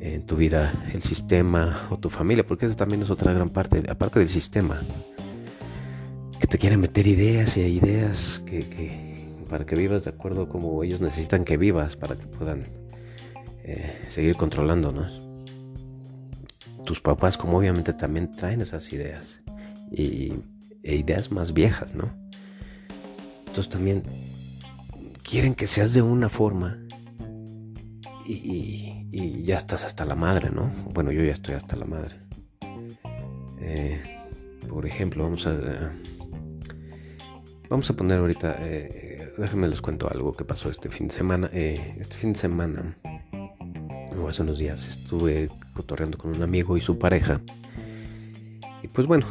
en 0.00 0.26
tu 0.26 0.34
vida 0.34 0.86
el 0.92 1.02
sistema 1.02 1.86
o 1.90 1.98
tu 1.98 2.10
familia, 2.10 2.44
porque 2.44 2.66
eso 2.66 2.74
también 2.74 3.02
es 3.02 3.10
otra 3.10 3.32
gran 3.32 3.50
parte, 3.50 3.82
aparte 3.88 4.18
del 4.18 4.28
sistema, 4.28 4.80
que 6.40 6.46
te 6.48 6.58
quieren 6.58 6.80
meter 6.80 7.06
ideas 7.06 7.56
y 7.56 7.60
ideas 7.60 8.42
que, 8.44 9.28
para 9.48 9.66
que 9.66 9.76
vivas 9.76 10.04
de 10.04 10.10
acuerdo 10.10 10.48
como 10.48 10.82
ellos 10.82 11.00
necesitan 11.00 11.44
que 11.44 11.56
vivas 11.56 11.96
para 11.96 12.16
que 12.16 12.26
puedan 12.26 12.77
eh, 13.70 14.06
seguir 14.08 14.34
controlándonos. 14.36 15.20
Tus 16.86 17.02
papás 17.02 17.36
como 17.36 17.58
obviamente 17.58 17.92
también 17.92 18.32
traen 18.32 18.62
esas 18.62 18.90
ideas 18.94 19.42
y, 19.92 20.32
e 20.82 20.96
ideas 20.96 21.30
más 21.30 21.52
viejas, 21.52 21.94
¿no? 21.94 22.08
Entonces 23.40 23.68
también 23.68 24.04
quieren 25.22 25.54
que 25.54 25.66
seas 25.66 25.92
de 25.92 26.00
una 26.00 26.30
forma 26.30 26.78
y, 28.26 29.44
ya 29.44 29.58
estás 29.58 29.84
hasta 29.84 30.06
la 30.06 30.14
madre, 30.14 30.50
¿no? 30.50 30.70
Bueno, 30.94 31.12
yo 31.12 31.22
ya 31.22 31.32
estoy 31.32 31.54
hasta 31.54 31.76
la 31.76 31.84
madre. 31.84 32.16
Eh, 33.60 34.00
por 34.66 34.86
ejemplo, 34.86 35.24
vamos 35.24 35.46
a... 35.46 35.92
vamos 37.68 37.90
a 37.90 37.94
poner 37.94 38.18
ahorita... 38.18 38.56
Eh, 38.60 39.32
déjenme 39.36 39.68
les 39.68 39.80
cuento 39.82 40.08
algo 40.10 40.32
que 40.32 40.44
pasó 40.44 40.70
este 40.70 40.88
fin 40.90 41.08
de 41.08 41.14
semana. 41.14 41.50
Este 41.52 42.16
fin 42.16 42.34
de 42.34 42.38
semana, 42.38 42.98
hace 44.26 44.42
unos 44.42 44.58
días, 44.58 44.88
estuve 44.88 45.50
cotorreando 45.74 46.16
con 46.16 46.34
un 46.34 46.42
amigo 46.42 46.76
y 46.76 46.80
su 46.80 46.98
pareja. 46.98 47.40
Y 48.82 48.88
pues 48.88 49.06
bueno, 49.06 49.26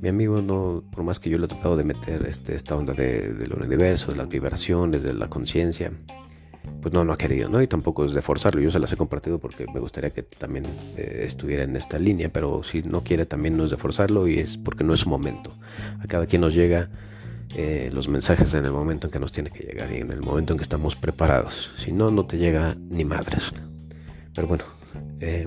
mi 0.00 0.08
amigo 0.08 0.40
no, 0.40 0.82
por 0.90 1.04
más 1.04 1.20
que 1.20 1.28
yo 1.28 1.38
le 1.38 1.44
he 1.44 1.48
tratado 1.48 1.76
de 1.76 1.84
meter 1.84 2.26
este, 2.26 2.54
esta 2.54 2.74
onda 2.74 2.94
de, 2.94 3.34
del 3.34 3.52
universo, 3.52 4.10
de 4.10 4.16
las 4.16 4.28
vibraciones, 4.28 5.02
de 5.02 5.12
la 5.12 5.28
conciencia, 5.28 5.92
pues 6.80 6.94
no, 6.94 7.04
no 7.04 7.12
ha 7.12 7.18
querido, 7.18 7.48
¿no? 7.48 7.60
Y 7.60 7.66
tampoco 7.66 8.06
es 8.06 8.12
de 8.12 8.22
forzarlo. 8.22 8.60
Yo 8.62 8.70
se 8.70 8.78
las 8.78 8.92
he 8.92 8.96
compartido 8.96 9.38
porque 9.38 9.66
me 9.72 9.80
gustaría 9.80 10.10
que 10.10 10.22
también 10.22 10.64
eh, 10.96 11.22
estuviera 11.24 11.64
en 11.64 11.76
esta 11.76 11.98
línea, 11.98 12.30
pero 12.32 12.62
si 12.62 12.82
no 12.82 13.04
quiere 13.04 13.26
también 13.26 13.56
no 13.56 13.64
es 13.64 13.70
de 13.70 13.76
forzarlo 13.76 14.26
y 14.26 14.38
es 14.38 14.56
porque 14.56 14.84
no 14.84 14.94
es 14.94 15.00
su 15.00 15.10
momento. 15.10 15.52
A 16.02 16.06
cada 16.06 16.26
quien 16.26 16.40
nos 16.40 16.54
llega 16.54 16.88
eh, 17.54 17.90
los 17.92 18.08
mensajes 18.08 18.54
en 18.54 18.64
el 18.64 18.72
momento 18.72 19.06
en 19.06 19.10
que 19.10 19.18
nos 19.18 19.32
tiene 19.32 19.50
que 19.50 19.64
llegar 19.64 19.92
y 19.92 19.98
en 19.98 20.10
el 20.10 20.20
momento 20.20 20.52
en 20.52 20.58
que 20.58 20.62
estamos 20.62 20.96
preparados. 20.96 21.72
Si 21.78 21.92
no, 21.92 22.10
no 22.10 22.26
te 22.26 22.38
llega 22.38 22.76
ni 22.78 23.04
madres. 23.04 23.52
Pero 24.34 24.46
bueno, 24.46 24.64
eh, 25.20 25.46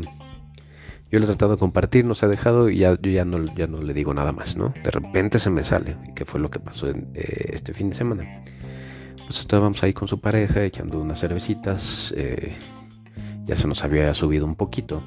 yo 1.12 1.20
le 1.20 1.26
he 1.26 1.28
tratado 1.28 1.54
de 1.54 1.58
compartir, 1.58 2.06
no 2.06 2.16
se 2.16 2.26
ha 2.26 2.30
dejado 2.30 2.70
y 2.70 2.80
ya, 2.80 2.98
ya 3.02 3.26
no, 3.26 3.46
ya 3.56 3.68
no 3.68 3.82
le 3.82 3.94
digo 3.94 4.14
nada 4.14 4.32
más, 4.32 4.56
¿no? 4.56 4.74
De 4.84 4.92
repente 4.92 5.40
se 5.40 5.50
me 5.50 5.64
sale, 5.64 5.96
que 6.16 6.26
fue 6.26 6.40
lo 6.40 6.50
que 6.50 6.60
pasó 6.60 6.90
en, 6.90 7.12
este 7.14 7.74
fin 7.74 7.90
de 7.90 7.96
semana 7.96 8.42
pues 9.26 9.40
estábamos 9.40 9.82
ahí 9.84 9.94
con 9.94 10.08
su 10.08 10.20
pareja 10.20 10.64
echando 10.64 11.00
unas 11.00 11.20
cervecitas, 11.20 12.14
eh, 12.18 12.54
ya 13.46 13.56
se 13.56 13.68
nos 13.68 13.84
había 13.84 14.14
subido 14.14 14.46
un 14.46 14.56
poquito 14.56 15.04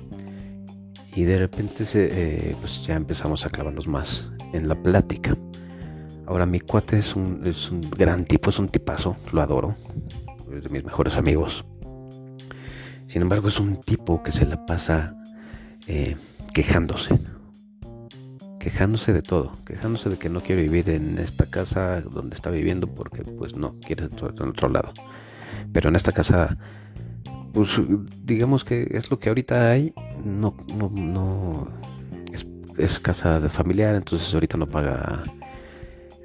y 1.14 1.24
de 1.24 1.38
repente 1.38 1.84
se, 1.84 2.08
eh, 2.10 2.56
pues 2.60 2.84
ya 2.86 2.94
empezamos 2.94 3.46
a 3.46 3.50
clavarnos 3.50 3.88
más 3.88 4.30
en 4.52 4.68
la 4.68 4.74
plática. 4.74 5.36
Ahora 6.26 6.46
mi 6.46 6.60
cuate 6.60 6.98
es 6.98 7.14
un, 7.14 7.46
es 7.46 7.70
un 7.70 7.80
gran 7.80 8.24
tipo, 8.24 8.50
es 8.50 8.58
un 8.58 8.68
tipazo, 8.68 9.16
lo 9.32 9.42
adoro, 9.42 9.76
es 10.52 10.64
de 10.64 10.68
mis 10.70 10.84
mejores 10.84 11.16
amigos. 11.16 11.64
Sin 13.06 13.22
embargo 13.22 13.48
es 13.48 13.60
un 13.60 13.80
tipo 13.80 14.22
que 14.22 14.32
se 14.32 14.44
la 14.44 14.66
pasa 14.66 15.14
eh, 15.86 16.16
quejándose 16.52 17.18
quejándose 18.66 19.12
de 19.12 19.22
todo, 19.22 19.52
quejándose 19.64 20.10
de 20.10 20.18
que 20.18 20.28
no 20.28 20.40
quiere 20.40 20.62
vivir 20.62 20.90
en 20.90 21.20
esta 21.20 21.46
casa 21.46 22.00
donde 22.00 22.34
está 22.34 22.50
viviendo 22.50 22.88
porque 22.88 23.22
pues 23.22 23.54
no 23.54 23.78
quiere 23.78 24.06
estar 24.06 24.34
en 24.36 24.48
otro 24.48 24.68
lado. 24.68 24.92
Pero 25.72 25.88
en 25.88 25.94
esta 25.94 26.10
casa, 26.10 26.58
pues 27.52 27.80
digamos 28.24 28.64
que 28.64 28.88
es 28.90 29.08
lo 29.08 29.20
que 29.20 29.28
ahorita 29.28 29.70
hay, 29.70 29.94
no, 30.24 30.56
no, 30.74 30.90
no 30.90 31.68
es, 32.76 32.98
casa 32.98 33.38
de 33.38 33.48
familiar, 33.50 33.94
entonces 33.94 34.34
ahorita 34.34 34.56
no 34.56 34.66
paga 34.66 35.22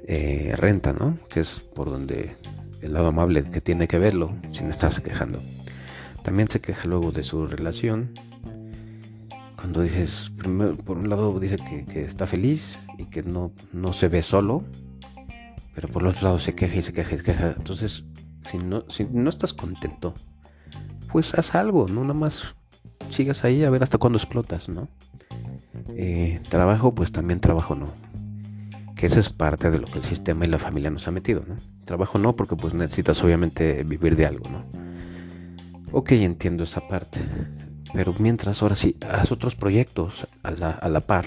eh, 0.06 0.54
renta, 0.56 0.92
¿no? 0.92 1.18
Que 1.28 1.40
es 1.40 1.60
por 1.60 1.90
donde 1.90 2.36
el 2.80 2.92
lado 2.92 3.08
amable 3.08 3.44
que 3.44 3.60
tiene 3.60 3.88
que 3.88 3.98
verlo 3.98 4.34
sin 4.52 4.68
estarse 4.68 5.02
quejando. 5.02 5.40
También 6.22 6.48
se 6.48 6.60
queja 6.60 6.88
luego 6.88 7.12
de 7.12 7.22
su 7.22 7.46
relación 7.46 8.10
cuando 9.62 9.80
dices, 9.82 10.32
primero, 10.36 10.76
por 10.76 10.98
un 10.98 11.08
lado 11.08 11.38
dice 11.38 11.56
que, 11.56 12.02
está 12.02 12.26
feliz 12.26 12.80
y 12.98 13.04
que 13.04 13.22
no, 13.22 13.52
no 13.72 13.92
se 13.92 14.08
ve 14.08 14.20
solo, 14.22 14.64
pero 15.72 15.86
por 15.86 16.02
el 16.02 16.08
otro 16.08 16.24
lado 16.24 16.40
se 16.40 16.56
queja 16.56 16.78
y 16.78 16.82
se 16.82 16.92
queja 16.92 17.14
y 17.14 17.18
se 17.18 17.24
queja. 17.24 17.54
Entonces, 17.56 18.04
si 18.50 18.58
no, 18.58 18.84
si 18.88 19.04
no 19.04 19.30
estás 19.30 19.52
contento, 19.54 20.14
pues 21.12 21.34
haz 21.34 21.54
algo, 21.54 21.86
no 21.86 22.02
nada 22.02 22.14
más 22.14 22.56
sigas 23.08 23.44
ahí 23.44 23.62
a 23.62 23.70
ver 23.70 23.84
hasta 23.84 23.98
cuándo 23.98 24.18
explotas, 24.18 24.68
¿no? 24.68 24.88
Eh, 25.96 26.40
trabajo, 26.48 26.92
pues 26.92 27.12
también 27.12 27.38
trabajo 27.38 27.76
no. 27.76 27.86
Que 29.02 29.06
esa 29.06 29.18
es 29.18 29.30
parte 29.30 29.68
de 29.72 29.80
lo 29.80 29.86
que 29.88 29.98
el 29.98 30.04
sistema 30.04 30.44
y 30.44 30.48
la 30.48 30.60
familia 30.60 30.88
nos 30.88 31.08
ha 31.08 31.10
metido, 31.10 31.42
¿no? 31.44 31.56
Trabajo 31.84 32.20
no, 32.20 32.36
porque 32.36 32.54
pues 32.54 32.72
necesitas 32.72 33.24
obviamente 33.24 33.82
vivir 33.82 34.14
de 34.14 34.26
algo, 34.26 34.48
¿no? 34.48 34.64
Ok, 35.90 36.12
entiendo 36.12 36.62
esa 36.62 36.86
parte. 36.86 37.18
Pero 37.92 38.14
mientras, 38.20 38.62
ahora 38.62 38.76
sí, 38.76 38.96
haz 39.00 39.32
otros 39.32 39.56
proyectos 39.56 40.28
a 40.44 40.52
la, 40.52 40.70
a 40.70 40.88
la 40.88 41.00
par, 41.00 41.24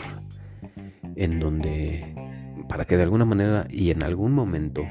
en 1.18 1.42
donde, 1.42 2.16
para 2.70 2.86
que 2.86 2.96
de 2.96 3.04
alguna 3.04 3.26
manera 3.26 3.68
y 3.70 3.92
en 3.92 4.04
algún 4.04 4.32
momento 4.32 4.86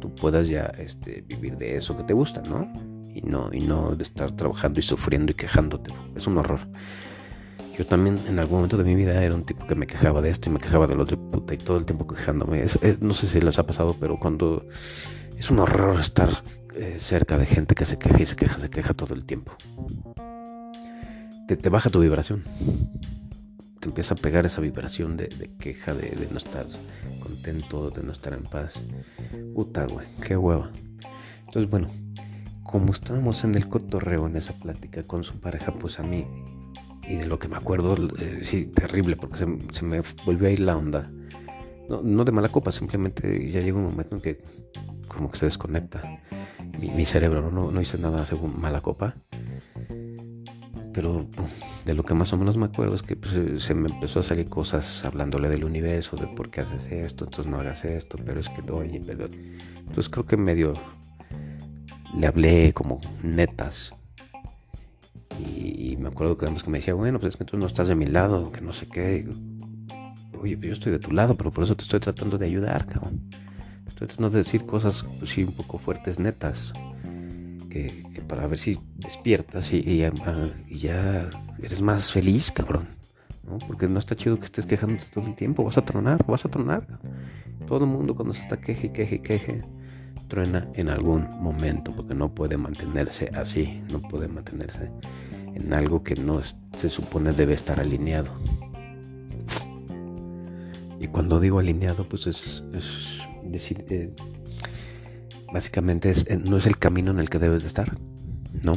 tú 0.00 0.12
puedas 0.12 0.48
ya 0.48 0.72
este, 0.76 1.20
vivir 1.24 1.56
de 1.56 1.76
eso 1.76 1.96
que 1.96 2.02
te 2.02 2.14
gusta, 2.14 2.42
¿no? 2.42 2.68
Y 3.14 3.22
no, 3.22 3.50
y 3.52 3.60
no 3.60 3.94
de 3.94 4.02
estar 4.02 4.32
trabajando 4.32 4.80
y 4.80 4.82
sufriendo 4.82 5.30
y 5.30 5.36
quejándote. 5.36 5.92
Es 6.16 6.26
un 6.26 6.38
horror. 6.38 6.62
Yo 7.78 7.86
también 7.86 8.20
en 8.26 8.38
algún 8.40 8.56
momento 8.56 8.76
de 8.76 8.84
mi 8.84 8.94
vida 8.94 9.22
era 9.22 9.34
un 9.34 9.44
tipo 9.44 9.66
que 9.66 9.74
me 9.74 9.86
quejaba 9.86 10.20
de 10.20 10.30
esto 10.30 10.50
y 10.50 10.52
me 10.52 10.58
quejaba 10.58 10.86
del 10.86 11.00
otro 11.00 11.16
puta 11.16 11.54
y 11.54 11.58
todo 11.58 11.78
el 11.78 11.84
tiempo 11.84 12.06
quejándome. 12.06 12.64
no 13.00 13.14
sé 13.14 13.26
si 13.26 13.40
les 13.40 13.58
ha 13.58 13.66
pasado, 13.66 13.96
pero 13.98 14.18
cuando 14.18 14.66
es 15.38 15.50
un 15.50 15.60
horror 15.60 16.00
estar 16.00 16.28
eh, 16.74 16.96
cerca 16.98 17.38
de 17.38 17.46
gente 17.46 17.74
que 17.74 17.84
se 17.84 17.98
queja 17.98 18.20
y 18.20 18.26
se 18.26 18.36
queja, 18.36 18.58
se 18.58 18.68
queja 18.68 18.94
todo 18.94 19.14
el 19.14 19.24
tiempo 19.24 19.56
te, 21.56 21.68
baja 21.68 21.90
tu 21.90 22.00
vibración. 22.00 22.44
Te 23.80 23.88
empieza 23.88 24.14
a 24.14 24.16
pegar 24.16 24.44
esa 24.44 24.60
vibración 24.60 25.16
de, 25.16 25.28
queja, 25.58 25.94
de, 25.94 26.28
no 26.30 26.36
estar 26.36 26.66
contento, 27.20 27.90
de 27.90 28.02
no 28.02 28.12
estar 28.12 28.34
en 28.34 28.42
paz. 28.42 28.74
Puta, 29.54 29.86
güey, 29.86 30.06
qué 30.26 30.36
hueva. 30.36 30.70
Entonces, 31.46 31.70
bueno, 31.70 31.88
como 32.62 32.92
estábamos 32.92 33.44
en 33.44 33.54
el 33.54 33.68
cotorreo, 33.68 34.26
en 34.26 34.36
esa 34.36 34.52
plática 34.52 35.02
con 35.04 35.24
su 35.24 35.40
pareja, 35.40 35.72
pues 35.72 35.98
a 36.00 36.02
mí, 36.02 36.26
y 37.08 37.16
de 37.16 37.26
lo 37.26 37.38
que 37.38 37.48
me 37.48 37.56
acuerdo, 37.56 37.96
eh, 38.18 38.40
sí, 38.42 38.66
terrible, 38.66 39.16
porque 39.16 39.38
se, 39.72 39.84
me 39.84 40.02
volvió 40.24 40.48
a 40.48 40.50
ir 40.50 40.60
la 40.60 40.76
onda. 40.76 41.10
No, 41.88 42.02
no, 42.02 42.24
de 42.24 42.32
mala 42.32 42.50
copa, 42.50 42.70
simplemente 42.70 43.50
ya 43.50 43.60
llega 43.60 43.78
un 43.78 43.84
momento 43.84 44.14
en 44.16 44.20
que 44.20 44.42
como 45.08 45.30
que 45.30 45.38
se 45.38 45.46
desconecta 45.46 46.02
mi, 46.78 47.04
cerebro, 47.06 47.50
no, 47.50 47.72
no 47.72 47.80
hice 47.80 47.98
nada 47.98 48.26
según 48.26 48.60
mala 48.60 48.82
copa 48.82 49.16
pero 50.98 51.28
de 51.84 51.94
lo 51.94 52.02
que 52.02 52.12
más 52.12 52.32
o 52.32 52.36
menos 52.36 52.56
me 52.56 52.66
acuerdo 52.66 52.96
es 52.96 53.02
que 53.02 53.14
pues, 53.14 53.62
se 53.62 53.72
me 53.72 53.88
empezó 53.88 54.18
a 54.18 54.22
salir 54.24 54.48
cosas 54.48 55.04
hablándole 55.04 55.48
del 55.48 55.62
universo, 55.62 56.16
de 56.16 56.26
por 56.26 56.50
qué 56.50 56.62
haces 56.62 56.86
esto, 56.90 57.24
entonces 57.24 57.48
no 57.48 57.60
hagas 57.60 57.84
esto, 57.84 58.18
pero 58.26 58.40
es 58.40 58.48
que 58.48 58.68
oye, 58.72 59.00
pero... 59.06 59.28
Entonces 59.76 60.08
creo 60.08 60.26
que 60.26 60.36
medio 60.36 60.72
le 62.16 62.26
hablé 62.26 62.72
como 62.74 63.00
netas. 63.22 63.94
Y, 65.38 65.96
me 65.98 66.08
acuerdo 66.08 66.36
que 66.36 66.46
además 66.46 66.62
que 66.62 66.70
me 66.70 66.78
decía, 66.78 66.94
bueno, 66.94 67.18
pues 67.18 67.34
es 67.34 67.36
que 67.36 67.44
tú 67.44 67.56
no 67.56 67.66
estás 67.66 67.88
de 67.88 67.94
mi 67.94 68.06
lado, 68.06 68.52
que 68.52 68.60
no 68.60 68.72
sé 68.72 68.86
qué. 68.86 69.28
Oye, 70.40 70.56
pues 70.56 70.68
yo 70.68 70.72
estoy 70.72 70.92
de 70.92 70.98
tu 70.98 71.12
lado, 71.12 71.36
pero 71.36 71.50
por 71.50 71.64
eso 71.64 71.76
te 71.76 71.82
estoy 71.82 72.00
tratando 72.00 72.38
de 72.38 72.46
ayudar, 72.46 72.86
cabrón. 72.86 73.20
Estoy 73.86 74.06
tratando 74.06 74.30
de 74.30 74.38
decir 74.38 74.64
cosas, 74.64 75.04
pues, 75.18 75.30
sí, 75.32 75.42
un 75.42 75.52
poco 75.52 75.78
fuertes, 75.78 76.18
netas. 76.18 76.72
Que, 77.68 78.04
para 78.26 78.46
ver 78.46 78.58
si 78.58 78.78
despiertas 78.96 79.72
y, 79.72 79.78
y, 79.78 80.78
ya 80.78 81.30
eres 81.62 81.82
más 81.82 82.12
feliz, 82.12 82.50
cabrón. 82.50 82.86
¿no? 83.44 83.58
Porque 83.58 83.88
no 83.88 83.98
está 83.98 84.14
chido 84.14 84.38
que 84.38 84.44
estés 84.44 84.66
quejándote 84.66 85.06
todo 85.12 85.26
el 85.26 85.34
tiempo. 85.34 85.64
Vas 85.64 85.78
a 85.78 85.84
tronar, 85.84 86.24
vas 86.26 86.44
a 86.44 86.48
tronar. 86.48 86.86
Todo 87.66 87.84
el 87.84 87.90
mundo 87.90 88.14
cuando 88.14 88.34
se 88.34 88.42
está 88.42 88.60
queje, 88.60 88.92
queje, 88.92 89.20
queje, 89.20 89.62
truena 90.28 90.68
en 90.74 90.88
algún 90.88 91.26
momento. 91.40 91.94
Porque 91.94 92.14
no 92.14 92.34
puede 92.34 92.56
mantenerse 92.56 93.30
así. 93.34 93.82
No 93.90 94.00
puede 94.00 94.28
mantenerse 94.28 94.90
en 95.58 95.74
algo 95.74 96.02
que 96.02 96.14
no 96.14 96.40
se 96.76 96.90
supone 96.90 97.32
debe 97.32 97.54
estar 97.54 97.80
alineado. 97.80 98.30
Y 101.00 101.08
cuando 101.08 101.40
digo 101.40 101.58
alineado, 101.58 102.08
pues 102.08 102.26
es, 102.26 102.64
decir, 103.44 103.84
eh, 103.88 104.14
básicamente 105.52 106.10
es, 106.10 106.26
eh, 106.28 106.38
no 106.38 106.56
es 106.56 106.66
el 106.66 106.78
camino 106.78 107.10
en 107.10 107.20
el 107.20 107.30
que 107.30 107.38
debes 107.38 107.62
de 107.62 107.68
estar, 107.68 107.96
¿no? 108.64 108.76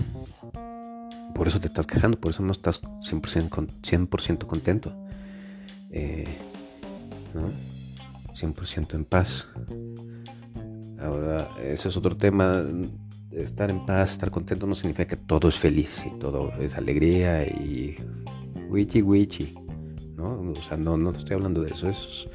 Por 1.34 1.48
eso 1.48 1.60
te 1.60 1.68
estás 1.68 1.88
quejando, 1.88 2.20
por 2.20 2.32
eso 2.32 2.44
no 2.44 2.52
estás 2.52 2.82
100%, 2.84 3.68
100 3.82 4.38
contento, 4.38 4.96
eh, 5.90 6.26
¿no? 7.34 7.50
100% 8.34 8.94
en 8.94 9.06
paz. 9.06 9.48
Ahora, 11.00 11.50
eso 11.64 11.90
es 11.90 11.98
otro 11.98 12.16
tema. 12.16 12.64
Estar 13.32 13.70
en 13.70 13.86
paz, 13.86 14.12
estar 14.12 14.30
contento 14.30 14.68
no 14.68 14.76
significa 14.76 15.06
que 15.06 15.16
todo 15.16 15.48
es 15.48 15.58
feliz 15.58 16.04
y 16.06 16.20
todo 16.20 16.52
es 16.60 16.76
alegría 16.76 17.46
y 17.46 17.98
wichi 18.70 19.02
wichi. 19.02 19.56
¿no? 20.16 20.52
O 20.52 20.62
sea, 20.62 20.78
no, 20.78 20.98
no 20.98 21.12
estoy 21.12 21.36
hablando 21.36 21.62
de 21.62 21.72
eso. 21.72 21.90
Es, 21.90 22.28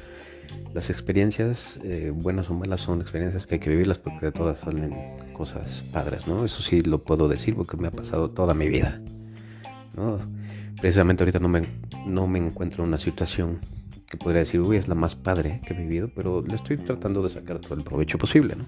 las 0.73 0.89
experiencias, 0.89 1.79
eh, 1.83 2.11
buenas 2.13 2.49
o 2.49 2.53
malas, 2.53 2.81
son 2.81 3.01
experiencias 3.01 3.47
que 3.47 3.55
hay 3.55 3.59
que 3.59 3.69
vivirlas 3.69 3.97
porque 3.97 4.27
de 4.27 4.31
todas 4.31 4.59
salen 4.59 4.93
cosas 5.33 5.83
padres, 5.91 6.27
¿no? 6.27 6.45
Eso 6.45 6.61
sí 6.61 6.81
lo 6.81 7.03
puedo 7.03 7.27
decir 7.27 7.55
porque 7.55 7.77
me 7.77 7.87
ha 7.87 7.91
pasado 7.91 8.29
toda 8.29 8.53
mi 8.53 8.67
vida, 8.67 9.01
¿no? 9.95 10.19
Precisamente 10.79 11.23
ahorita 11.23 11.39
no 11.39 11.47
me, 11.47 11.67
no 12.05 12.27
me 12.27 12.39
encuentro 12.39 12.83
en 12.83 12.89
una 12.89 12.97
situación 12.97 13.59
que 14.09 14.17
podría 14.17 14.39
decir, 14.39 14.61
uy, 14.61 14.77
es 14.77 14.87
la 14.87 14.95
más 14.95 15.15
padre 15.15 15.61
que 15.65 15.73
he 15.73 15.77
vivido, 15.77 16.09
pero 16.15 16.41
le 16.41 16.55
estoy 16.55 16.77
tratando 16.77 17.21
de 17.23 17.29
sacar 17.29 17.59
todo 17.59 17.73
el 17.73 17.83
provecho 17.83 18.17
posible, 18.17 18.55
¿no? 18.55 18.65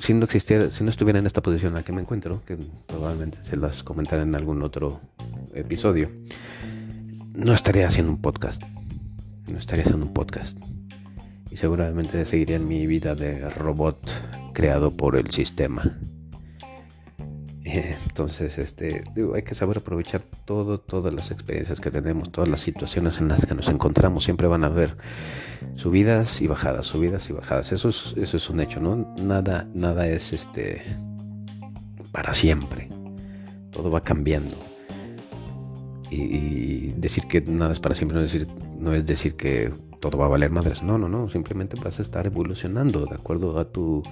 Si 0.00 0.14
no 0.14 0.24
existiera, 0.24 0.70
si 0.70 0.84
no 0.84 0.90
estuviera 0.90 1.18
en 1.18 1.26
esta 1.26 1.42
posición 1.42 1.72
en 1.72 1.76
la 1.76 1.82
que 1.82 1.92
me 1.92 2.00
encuentro, 2.00 2.42
que 2.46 2.56
probablemente 2.86 3.42
se 3.42 3.56
las 3.56 3.82
comentaré 3.82 4.22
en 4.22 4.34
algún 4.34 4.62
otro 4.62 5.00
episodio, 5.54 6.08
no 7.34 7.52
estaría 7.52 7.86
haciendo 7.86 8.12
un 8.12 8.20
podcast. 8.20 8.62
No 9.50 9.58
estaría 9.58 9.84
haciendo 9.84 10.06
un 10.06 10.12
podcast. 10.12 10.58
Y 11.50 11.56
seguramente 11.56 12.24
seguiría 12.24 12.56
en 12.56 12.68
mi 12.68 12.86
vida 12.86 13.14
de 13.14 13.48
robot 13.50 13.98
creado 14.52 14.90
por 14.90 15.16
el 15.16 15.30
sistema. 15.30 15.98
Entonces, 18.08 18.58
este, 18.58 19.02
hay 19.34 19.42
que 19.42 19.54
saber 19.54 19.78
aprovechar 19.78 20.22
todo, 20.44 20.78
todas 20.78 21.14
las 21.14 21.30
experiencias 21.30 21.80
que 21.80 21.90
tenemos, 21.90 22.30
todas 22.30 22.48
las 22.48 22.60
situaciones 22.60 23.18
en 23.18 23.28
las 23.28 23.46
que 23.46 23.54
nos 23.54 23.68
encontramos. 23.68 24.24
Siempre 24.24 24.46
van 24.46 24.64
a 24.64 24.66
haber 24.66 24.96
subidas 25.76 26.40
y 26.42 26.46
bajadas, 26.46 26.86
subidas 26.86 27.28
y 27.30 27.32
bajadas. 27.32 27.72
Eso 27.72 27.88
es, 27.88 28.14
eso 28.16 28.36
es 28.36 28.50
un 28.50 28.60
hecho, 28.60 28.80
¿no? 28.80 29.14
Nada, 29.20 29.68
nada 29.74 30.06
es 30.06 30.32
este 30.32 30.82
para 32.12 32.34
siempre. 32.34 32.88
Todo 33.70 33.90
va 33.90 34.02
cambiando 34.02 34.56
y, 36.10 36.92
decir 36.92 37.24
que 37.26 37.40
nada 37.40 37.72
es 37.72 37.80
para 37.80 37.94
siempre 37.94 38.18
no 38.18 38.24
es 38.24 38.32
decir, 38.32 38.48
no 38.78 38.94
es 38.94 39.06
decir 39.06 39.34
que 39.34 39.72
todo 39.98 40.18
va 40.18 40.26
a 40.26 40.28
valer 40.28 40.50
madres. 40.50 40.82
No, 40.82 40.98
no, 40.98 41.08
no. 41.08 41.28
Simplemente 41.30 41.80
vas 41.82 41.98
a 41.98 42.02
estar 42.02 42.26
evolucionando 42.26 43.06
de 43.06 43.14
acuerdo 43.14 43.58
a 43.58 43.64
tu 43.64 44.02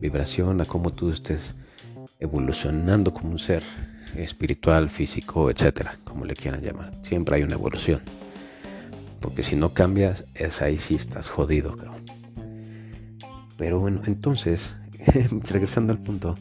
vibración, 0.00 0.60
a 0.60 0.66
cómo 0.66 0.90
tú 0.90 1.10
estés 1.10 1.56
evolucionando 2.18 3.12
como 3.12 3.30
un 3.30 3.38
ser 3.38 3.62
espiritual, 4.16 4.88
físico, 4.88 5.50
etcétera, 5.50 5.98
como 6.04 6.24
le 6.24 6.34
quieran 6.34 6.62
llamar. 6.62 6.92
Siempre 7.02 7.36
hay 7.36 7.42
una 7.42 7.54
evolución. 7.54 8.00
Porque 9.20 9.42
si 9.42 9.56
no 9.56 9.74
cambias, 9.74 10.24
es 10.34 10.62
ahí 10.62 10.78
sí 10.78 10.94
estás 10.94 11.28
jodido, 11.28 11.76
cabrón. 11.76 12.04
Pero 13.56 13.80
bueno, 13.80 14.02
entonces, 14.06 14.76
regresando 15.50 15.92
al 15.92 15.98
punto, 15.98 16.36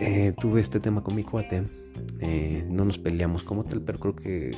eh, 0.00 0.32
tuve 0.38 0.60
este 0.60 0.80
tema 0.80 1.02
con 1.02 1.14
mi 1.14 1.24
cuate 1.24 1.64
eh, 2.20 2.64
no 2.68 2.84
nos 2.84 2.98
peleamos 2.98 3.42
como 3.42 3.64
tal, 3.64 3.82
pero 3.82 3.98
creo 3.98 4.16
que 4.16 4.56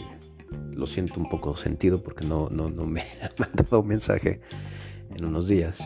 lo 0.72 0.86
siento 0.86 1.20
un 1.20 1.28
poco 1.28 1.56
sentido 1.56 2.02
porque 2.02 2.24
no, 2.24 2.48
no, 2.50 2.70
no 2.70 2.86
me 2.86 3.00
ha 3.22 3.30
mandado 3.38 3.80
un 3.80 3.88
mensaje 3.88 4.40
en 5.16 5.24
unos 5.24 5.48
días 5.48 5.80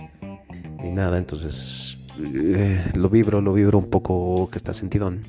ni 0.82 0.90
nada. 0.90 1.18
Entonces 1.18 1.98
eh, 2.18 2.92
lo 2.94 3.08
vibro, 3.08 3.40
lo 3.40 3.52
vibro 3.52 3.78
un 3.78 3.90
poco 3.90 4.48
que 4.50 4.58
está 4.58 4.74
sentidón. 4.74 5.20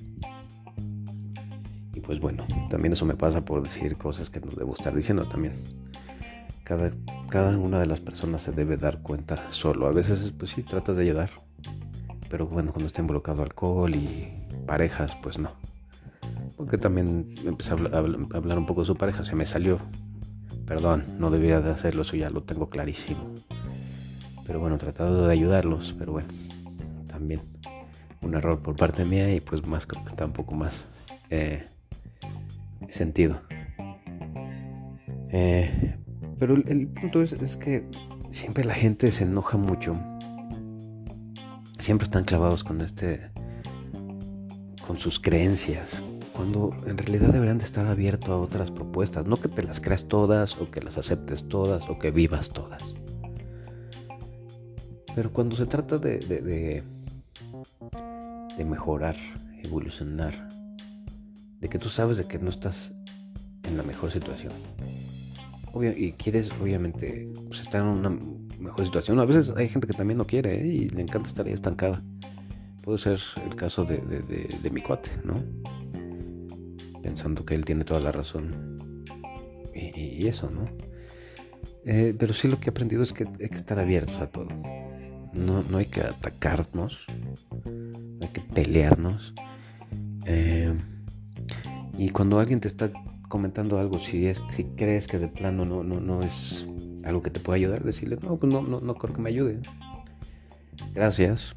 Y 1.94 2.00
pues 2.02 2.20
bueno, 2.20 2.46
también 2.70 2.94
eso 2.94 3.06
me 3.06 3.16
pasa 3.16 3.44
por 3.46 3.62
decir 3.62 3.98
cosas 3.98 4.30
que 4.30 4.40
no 4.40 4.52
debo 4.52 4.74
estar 4.74 4.96
diciendo 4.96 5.28
también. 5.28 5.54
Cada, 6.64 6.90
cada 7.30 7.58
una 7.58 7.80
de 7.80 7.86
las 7.86 8.00
personas 8.00 8.44
se 8.44 8.52
debe 8.52 8.78
dar 8.78 9.02
cuenta 9.02 9.52
solo. 9.52 9.88
A 9.88 9.92
veces, 9.92 10.32
pues 10.38 10.52
sí, 10.52 10.64
tratas 10.64 10.98
de 10.98 11.04
ayudar. 11.04 11.30
Pero 12.30 12.48
bueno, 12.48 12.72
cuando 12.72 12.88
está 12.88 13.02
involucrado 13.02 13.44
alcohol 13.44 13.94
y 13.94 14.30
parejas, 14.66 15.18
pues 15.22 15.38
no 15.38 15.52
porque 16.62 16.78
también 16.78 17.34
empecé 17.44 17.72
a 17.72 17.74
hablar, 17.74 18.60
un 18.60 18.66
poco 18.68 18.82
de 18.82 18.86
su 18.86 18.96
pareja, 18.96 19.24
se 19.24 19.36
me 19.36 19.46
salió. 19.46 19.80
Perdón, 20.68 21.06
no 21.18 21.32
debía 21.32 21.60
de 21.60 21.72
hacerlo, 21.72 22.04
eso 22.04 22.16
ya 22.16 22.30
lo 22.30 22.44
tengo 22.44 22.70
clarísimo. 22.70 23.34
Pero 24.46 24.60
bueno, 24.60 24.78
tratado 24.78 25.26
de 25.26 25.34
ayudarlos, 25.34 25.96
pero 25.98 26.12
bueno, 26.12 26.28
también 27.22 27.42
un 28.22 28.34
error 28.34 28.60
por 28.60 28.76
parte 28.76 29.06
mía 29.06 29.32
y 29.34 29.40
pues 29.40 29.66
más 29.68 29.86
creo 29.86 30.04
que 30.04 30.10
está 30.10 30.26
un 30.26 30.34
poco 30.34 30.56
más 30.56 30.86
eh, 31.30 31.64
sentido. 32.90 33.42
Eh, 35.30 35.96
pero 36.40 36.56
el, 36.56 36.88
punto 36.88 37.22
es, 37.22 37.34
es, 37.34 37.56
que 37.58 37.86
siempre 38.32 38.66
la 38.66 38.74
gente 38.74 39.12
se 39.12 39.24
enoja 39.24 39.58
mucho. 39.58 39.96
Siempre 41.78 42.06
están 42.06 42.24
clavados 42.24 42.64
con 42.64 42.82
este. 42.82 43.30
con 44.86 44.98
sus 44.98 45.20
creencias 45.20 46.02
cuando 46.34 46.72
en 46.88 46.98
realidad 46.98 47.30
deberían 47.34 47.60
de 47.60 47.66
estar 47.66 47.86
abiertos 47.86 48.30
a 48.30 48.38
otras 48.38 48.72
propuestas, 48.72 49.28
no 49.28 49.38
que 49.38 49.48
te 49.48 49.62
las 49.62 49.80
creas 49.80 50.06
todas 50.06 50.58
o 50.58 50.72
que 50.72 50.82
las 50.82 50.98
aceptes 50.98 51.48
todas 51.48 51.88
o 51.88 52.00
que 52.00 52.10
vivas 52.10 52.50
todas. 52.50 52.96
Pero 55.14 55.32
cuando 55.32 55.56
se 55.56 55.66
trata 55.66 55.98
de, 55.98 56.20
de, 56.20 56.84
mejorar, 58.60 59.16
evolucionar, 59.64 60.50
de 61.60 61.70
que 61.70 61.80
tú 61.80 61.90
sabes 61.90 62.18
de 62.18 62.26
que 62.26 62.40
no 62.40 62.50
estás 62.50 62.94
en 63.64 63.78
la 63.78 63.84
mejor 63.84 64.12
situación, 64.12 64.54
y 65.96 66.12
quieres 66.14 66.52
obviamente 66.60 67.32
pues, 67.48 67.62
estar 67.62 67.82
en 67.82 67.88
una 67.88 68.18
mejor 68.60 68.86
situación, 68.86 69.20
a 69.20 69.26
veces 69.26 69.54
hay 69.56 69.70
gente 69.70 69.88
que 69.88 69.94
también 69.94 70.18
no 70.18 70.28
quiere 70.28 70.62
¿eh? 70.62 70.68
y 70.68 70.90
le 70.90 71.02
encanta 71.02 71.30
estar 71.30 71.46
ahí 71.46 71.54
estancada. 71.54 72.04
Puede 72.84 72.98
ser 72.98 73.20
el 73.46 73.56
caso 73.56 73.86
de, 73.86 73.98
de 74.00 74.70
mi 74.70 74.82
cuate, 74.82 75.10
¿no? 75.24 75.36
pensando 77.02 77.46
que 77.46 77.56
él 77.56 77.66
tiene 77.66 77.84
toda 77.84 78.00
la 78.00 78.12
razón. 78.12 79.06
Y, 79.74 80.28
eso, 80.28 80.50
¿no? 80.50 80.66
Eh, 81.86 82.14
pero 82.18 82.34
sí 82.34 82.48
lo 82.48 82.60
que 82.60 82.70
he 82.70 82.72
aprendido 82.72 83.02
es 83.02 83.14
que 83.14 83.24
hay 83.24 83.50
que 83.50 83.58
estar 83.58 83.80
abiertos 83.80 84.22
a 84.22 84.28
todo. 84.28 84.48
No, 85.34 85.64
no 85.70 85.78
hay 85.78 85.86
que 85.86 86.02
atacarnos, 86.02 87.06
no 87.66 88.20
hay 88.22 88.30
que 88.30 88.42
pelearnos. 88.42 89.34
Eh, 90.26 90.74
y 91.98 92.10
cuando 92.10 92.40
alguien 92.40 92.60
te 92.60 92.68
está 92.68 92.92
comentando 93.28 93.80
algo, 93.80 93.98
si 93.98 94.28
es 94.28 94.42
si 94.52 94.66
crees 94.66 95.08
que 95.08 95.20
de 95.20 95.28
plano 95.28 95.66
no, 95.66 95.84
no, 95.84 96.00
no 96.00 96.22
es 96.22 96.68
algo 97.04 97.22
que 97.22 97.30
te 97.30 97.40
pueda 97.40 97.56
ayudar, 97.56 97.84
decirle, 97.84 98.18
no, 98.22 98.38
pues 98.38 98.52
no, 98.52 98.62
no, 98.62 98.80
no 98.82 98.96
creo 98.96 99.14
que 99.14 99.22
me 99.22 99.30
ayude. 99.30 99.60
Gracias. 100.94 101.56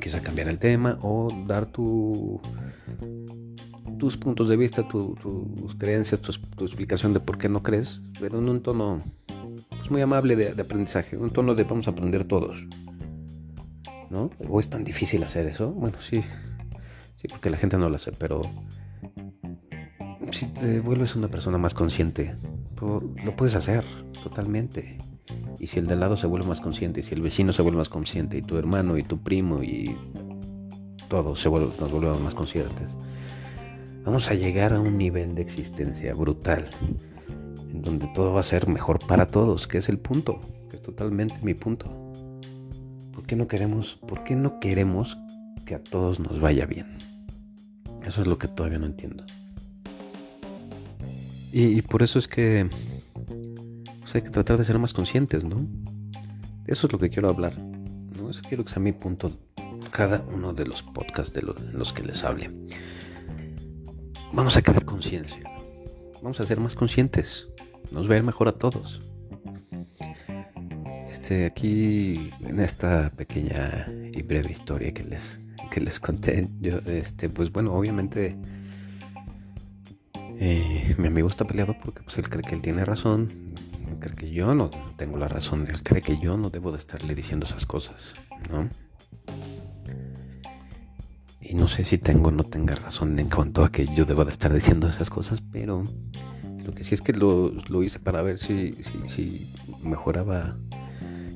Quizá 0.00 0.20
cambiar 0.20 0.48
el 0.48 0.58
tema 0.58 0.98
o 1.02 1.28
dar 1.46 1.66
tu 1.66 2.40
tus 3.98 4.16
puntos 4.16 4.48
de 4.48 4.56
vista, 4.56 4.86
tus 4.86 5.74
creencias, 5.76 6.20
tu, 6.20 6.64
explicación 6.64 7.12
de 7.12 7.20
por 7.20 7.36
qué 7.36 7.48
no 7.48 7.62
crees, 7.62 8.00
pero 8.20 8.38
en 8.38 8.48
un 8.48 8.62
tono 8.62 9.02
pues, 9.88 9.90
muy 9.92 10.02
amable 10.02 10.36
de, 10.36 10.60
aprendizaje, 10.60 11.16
un 11.16 11.30
tono 11.30 11.54
de 11.54 11.64
vamos 11.64 11.88
a 11.88 11.90
aprender 11.90 12.24
todos. 12.26 12.64
¿No? 14.10 14.30
¿O 14.48 14.58
es 14.58 14.70
tan 14.70 14.84
difícil 14.84 15.22
hacer 15.22 15.46
eso? 15.46 15.70
Bueno, 15.70 15.98
sí, 16.00 16.22
Sí, 17.18 17.26
porque 17.26 17.50
la 17.50 17.56
gente 17.56 17.76
no 17.76 17.88
lo 17.88 17.96
hace, 17.96 18.12
pero 18.12 18.42
si 20.30 20.46
te 20.46 20.78
vuelves 20.78 21.16
una 21.16 21.26
persona 21.26 21.58
más 21.58 21.74
consciente, 21.74 22.36
lo 22.80 23.36
puedes 23.36 23.56
hacer 23.56 23.82
totalmente. 24.22 24.98
Y 25.58 25.66
si 25.66 25.80
el 25.80 25.88
de 25.88 25.94
al 25.94 26.00
lado 26.00 26.16
se 26.16 26.28
vuelve 26.28 26.46
más 26.46 26.60
consciente, 26.60 27.00
y 27.00 27.02
si 27.02 27.14
el 27.14 27.22
vecino 27.22 27.52
se 27.52 27.62
vuelve 27.62 27.78
más 27.78 27.88
consciente, 27.88 28.38
y 28.38 28.42
tu 28.42 28.56
hermano, 28.56 28.96
y 28.96 29.02
tu 29.02 29.18
primo, 29.18 29.64
y 29.64 29.96
todos 31.08 31.40
se 31.40 31.50
nos 31.50 31.90
volvemos 31.90 32.20
más 32.20 32.36
conscientes, 32.36 32.88
vamos 34.04 34.30
a 34.30 34.34
llegar 34.34 34.72
a 34.72 34.80
un 34.80 34.96
nivel 34.96 35.34
de 35.34 35.42
existencia 35.42 36.14
brutal, 36.14 36.66
en 37.70 37.82
donde 37.82 38.08
todo 38.08 38.32
va 38.32 38.40
a 38.40 38.44
ser 38.44 38.68
mejor 38.68 38.98
para 39.06 39.26
todos, 39.26 39.66
que 39.66 39.78
es 39.78 39.88
el 39.88 39.98
punto, 39.98 40.40
que 40.70 40.76
es 40.76 40.82
totalmente 40.82 41.36
mi 41.42 41.54
punto. 41.54 41.86
¿Por 43.12 43.24
qué 43.26 43.36
no 43.36 43.48
queremos, 43.48 43.96
por 44.06 44.24
qué 44.24 44.36
no 44.36 44.60
queremos 44.60 45.18
que 45.66 45.74
a 45.74 45.82
todos 45.82 46.20
nos 46.20 46.40
vaya 46.40 46.66
bien? 46.66 46.98
Eso 48.04 48.20
es 48.22 48.26
lo 48.26 48.38
que 48.38 48.48
todavía 48.48 48.78
no 48.78 48.86
entiendo. 48.86 49.24
Y, 51.50 51.80
por 51.82 52.02
eso 52.02 52.18
es 52.18 52.28
que 52.28 52.68
pues, 54.00 54.14
hay 54.14 54.22
que 54.22 54.30
tratar 54.30 54.58
de 54.58 54.64
ser 54.64 54.78
más 54.78 54.92
conscientes, 54.92 55.44
¿no? 55.44 55.66
Eso 56.66 56.86
es 56.86 56.92
lo 56.92 56.98
que 56.98 57.08
quiero 57.08 57.28
hablar. 57.28 57.58
¿no? 57.58 58.30
Eso 58.30 58.42
quiero 58.46 58.64
que 58.64 58.70
sea 58.70 58.82
mi 58.82 58.92
punto 58.92 59.32
cada 59.90 60.22
uno 60.32 60.52
de 60.52 60.66
los 60.66 60.82
podcasts 60.82 61.32
de 61.32 61.42
los 61.42 61.92
que 61.92 62.02
les 62.02 62.22
hable. 62.22 62.50
Vamos 64.32 64.56
a 64.56 64.62
crear 64.62 64.84
conciencia. 64.84 65.42
Vamos 66.22 66.38
a 66.40 66.46
ser 66.46 66.60
más 66.60 66.74
conscientes. 66.74 67.48
Nos 67.90 68.06
ver 68.08 68.22
mejor 68.22 68.48
a 68.48 68.52
todos. 68.52 69.00
Este, 71.10 71.46
aquí, 71.46 72.30
en 72.40 72.60
esta 72.60 73.10
pequeña 73.10 73.86
y 74.12 74.22
breve 74.22 74.52
historia 74.52 74.92
que 74.92 75.04
les, 75.04 75.40
que 75.70 75.80
les 75.80 75.98
conté, 75.98 76.48
yo, 76.60 76.78
este, 76.86 77.28
pues 77.28 77.50
bueno, 77.50 77.74
obviamente 77.74 78.36
eh, 80.40 80.94
mi 80.98 81.08
amigo 81.08 81.28
está 81.28 81.46
peleado 81.46 81.76
porque 81.82 82.02
pues, 82.02 82.18
él 82.18 82.28
cree 82.28 82.42
que 82.42 82.54
él 82.54 82.62
tiene 82.62 82.84
razón, 82.84 83.54
él 83.88 83.98
cree 83.98 84.14
que 84.14 84.30
yo 84.30 84.54
no 84.54 84.70
tengo 84.96 85.16
la 85.16 85.28
razón, 85.28 85.66
él 85.68 85.82
cree 85.82 86.02
que 86.02 86.18
yo 86.18 86.36
no 86.36 86.50
debo 86.50 86.72
de 86.72 86.78
estarle 86.78 87.14
diciendo 87.14 87.46
esas 87.46 87.66
cosas, 87.66 88.14
¿no? 88.50 88.68
Y 91.40 91.54
no 91.54 91.66
sé 91.66 91.82
si 91.82 91.98
tengo 91.98 92.28
o 92.28 92.32
no 92.32 92.44
tenga 92.44 92.74
razón 92.74 93.18
en 93.18 93.28
cuanto 93.28 93.64
a 93.64 93.72
que 93.72 93.86
yo 93.94 94.04
debo 94.04 94.24
de 94.24 94.32
estar 94.32 94.52
diciendo 94.52 94.88
esas 94.88 95.10
cosas, 95.10 95.42
pero 95.50 95.82
lo 96.68 96.74
que 96.74 96.84
sí 96.84 96.94
es 96.94 97.02
que 97.02 97.12
lo, 97.12 97.82
hice 97.82 97.98
para 97.98 98.22
ver 98.22 98.38
si, 98.38 98.72
si, 99.08 99.50
mejoraba. 99.82 100.56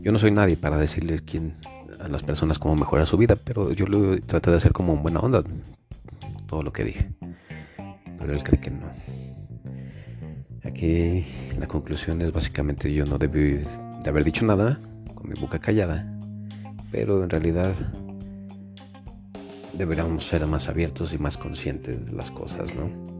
Yo 0.03 0.13
no 0.13 0.19
soy 0.19 0.31
nadie 0.31 0.57
para 0.57 0.79
decirle 0.79 1.21
quién, 1.21 1.57
a 1.99 2.07
las 2.07 2.23
personas 2.23 2.59
cómo 2.59 2.77
mejorar 2.77 3.07
su 3.07 3.17
vida, 3.17 3.35
pero 3.37 3.73
yo 3.73 3.87
lo 3.87 4.21
traté 4.21 4.51
de 4.51 4.59
hacer 4.59 4.73
como 4.73 4.97
buena 4.97 5.21
onda, 5.21 5.43
todo 6.47 6.63
lo 6.63 6.73
que 6.73 6.85
dije 6.85 7.09
pero 8.23 8.35
él 8.35 8.45
cree 8.45 8.61
que 8.61 8.71
no. 8.71 8.87
Aquí 10.65 11.27
la 11.59 11.67
conclusión 11.67 12.23
es 12.23 12.33
básicamente 12.33 12.93
yo 12.93 13.05
no 13.05 13.19
debí 13.19 13.59
de 13.59 14.09
haber 14.09 14.23
dicho 14.23 14.47
nada 14.47 14.79
con 15.15 15.29
mi 15.29 15.35
boca 15.35 15.59
callada, 15.59 16.07
pero 16.93 17.25
en 17.25 17.31
realidad 17.31 17.75
deberíamos 19.73 20.25
ser 20.25 20.47
más 20.47 20.69
abiertos 20.69 21.13
y 21.13 21.19
más 21.19 21.37
conscientes 21.37 22.07
de 22.07 22.13
las 22.13 22.31
cosas, 22.31 22.75
¿no? 22.77 23.12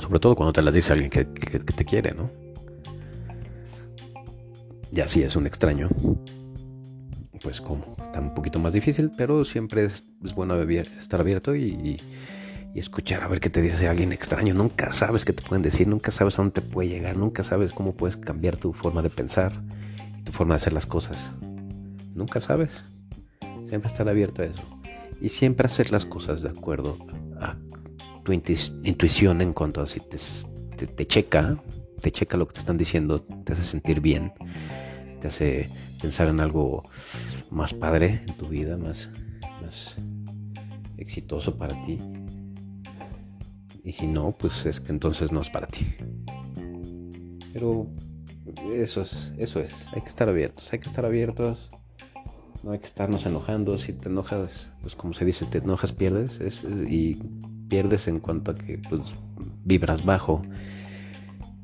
Sobre 0.00 0.20
todo 0.20 0.34
cuando 0.36 0.52
te 0.52 0.62
las 0.62 0.74
dice 0.74 0.92
alguien 0.92 1.10
que, 1.10 1.24
te 1.24 1.84
quiere, 1.84 2.12
¿no? 2.12 2.30
Ya 4.90 5.06
si 5.06 5.22
es 5.22 5.36
un 5.36 5.46
extraño, 5.46 5.88
pues 7.42 7.60
como, 7.60 7.96
está 8.02 8.20
un 8.20 8.34
poquito 8.34 8.58
más 8.58 8.72
difícil, 8.72 9.10
pero 9.16 9.44
siempre 9.44 9.84
es, 9.84 10.04
bueno 10.34 10.54
estar 10.56 11.20
abierto 11.20 11.54
y 11.54 11.98
y 12.74 12.80
escuchar 12.80 13.22
a 13.22 13.28
ver 13.28 13.40
qué 13.40 13.50
te 13.50 13.62
dice 13.62 13.88
alguien 13.88 14.12
extraño. 14.12 14.54
Nunca 14.54 14.92
sabes 14.92 15.24
qué 15.24 15.32
te 15.32 15.42
pueden 15.42 15.62
decir, 15.62 15.88
nunca 15.88 16.12
sabes 16.12 16.34
a 16.34 16.42
dónde 16.42 16.52
te 16.52 16.60
puede 16.60 16.88
llegar, 16.88 17.16
nunca 17.16 17.42
sabes 17.42 17.72
cómo 17.72 17.94
puedes 17.94 18.16
cambiar 18.16 18.56
tu 18.56 18.72
forma 18.72 19.02
de 19.02 19.10
pensar 19.10 19.52
y 20.18 20.22
tu 20.22 20.32
forma 20.32 20.54
de 20.54 20.56
hacer 20.56 20.72
las 20.72 20.86
cosas. 20.86 21.32
Nunca 22.14 22.40
sabes. 22.40 22.84
Siempre 23.66 23.88
estar 23.88 24.08
abierto 24.08 24.42
a 24.42 24.46
eso. 24.46 24.62
Y 25.20 25.30
siempre 25.30 25.66
hacer 25.66 25.90
las 25.90 26.04
cosas 26.04 26.42
de 26.42 26.50
acuerdo 26.50 26.96
tu 28.28 28.34
intuición 28.34 29.40
en 29.40 29.54
cuanto 29.54 29.80
a 29.80 29.86
si 29.86 30.00
te, 30.00 30.18
te, 30.86 31.06
checa, 31.06 31.56
te 31.98 32.12
checa 32.12 32.36
lo 32.36 32.46
que 32.46 32.52
te 32.52 32.58
están 32.58 32.76
diciendo, 32.76 33.20
te 33.20 33.54
hace 33.54 33.62
sentir 33.62 34.02
bien, 34.02 34.34
te 35.18 35.28
hace 35.28 35.70
pensar 36.02 36.28
en 36.28 36.38
algo 36.40 36.82
más 37.50 37.72
padre 37.72 38.20
en 38.26 38.36
tu 38.36 38.46
vida, 38.48 38.76
más, 38.76 39.08
más 39.62 39.96
exitoso 40.98 41.56
para 41.56 41.80
ti. 41.80 41.98
Y 43.82 43.92
si 43.92 44.06
no, 44.06 44.32
pues 44.32 44.66
es 44.66 44.78
que 44.78 44.92
entonces 44.92 45.32
no 45.32 45.40
es 45.40 45.48
para 45.48 45.66
ti. 45.66 45.86
Pero 47.54 47.86
eso 48.74 49.00
es, 49.00 49.32
eso 49.38 49.58
es. 49.60 49.88
Hay 49.94 50.02
que 50.02 50.08
estar 50.10 50.28
abiertos, 50.28 50.70
hay 50.70 50.80
que 50.80 50.88
estar 50.88 51.06
abiertos. 51.06 51.70
No 52.62 52.72
hay 52.72 52.78
que 52.78 52.86
estarnos 52.86 53.24
enojando. 53.24 53.78
Si 53.78 53.94
te 53.94 54.10
enojas, 54.10 54.70
pues 54.82 54.94
como 54.94 55.14
se 55.14 55.24
dice, 55.24 55.46
te 55.46 55.58
enojas, 55.58 55.92
pierdes. 55.92 56.42
y 56.90 57.16
pierdes 57.68 58.08
en 58.08 58.20
cuanto 58.20 58.52
a 58.52 58.54
que 58.54 58.78
pues, 58.88 59.00
vibras 59.64 60.04
bajo. 60.04 60.42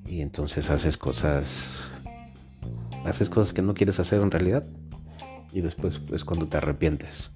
Y 0.06 0.20
entonces 0.20 0.70
haces 0.70 0.96
cosas. 0.96 1.46
Haces 3.04 3.28
cosas 3.28 3.52
que 3.52 3.62
no 3.62 3.74
quieres 3.74 4.00
hacer 4.00 4.20
en 4.20 4.30
realidad. 4.30 4.64
Y 5.52 5.60
después 5.60 6.00
es 6.12 6.24
cuando 6.24 6.46
te 6.46 6.56
arrepientes 6.56 7.30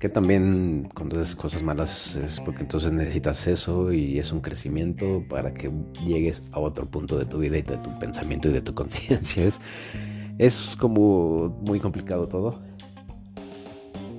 que 0.00 0.08
también 0.08 0.88
cuando 0.94 1.20
haces 1.20 1.36
cosas 1.36 1.62
malas 1.62 2.16
es 2.16 2.40
porque 2.40 2.62
entonces 2.62 2.90
necesitas 2.90 3.46
eso 3.46 3.92
y 3.92 4.18
es 4.18 4.32
un 4.32 4.40
crecimiento 4.40 5.22
para 5.28 5.52
que 5.52 5.70
llegues 6.06 6.42
a 6.52 6.58
otro 6.58 6.86
punto 6.86 7.18
de 7.18 7.26
tu 7.26 7.38
vida 7.38 7.58
y 7.58 7.62
de 7.62 7.76
tu 7.76 7.96
pensamiento 7.98 8.48
y 8.48 8.52
de 8.52 8.62
tu 8.62 8.74
conciencia. 8.80 9.44
Es, 9.44 9.60
es 10.38 10.74
como 10.80 11.50
muy 11.60 11.80
complicado 11.80 12.26
todo, 12.26 12.62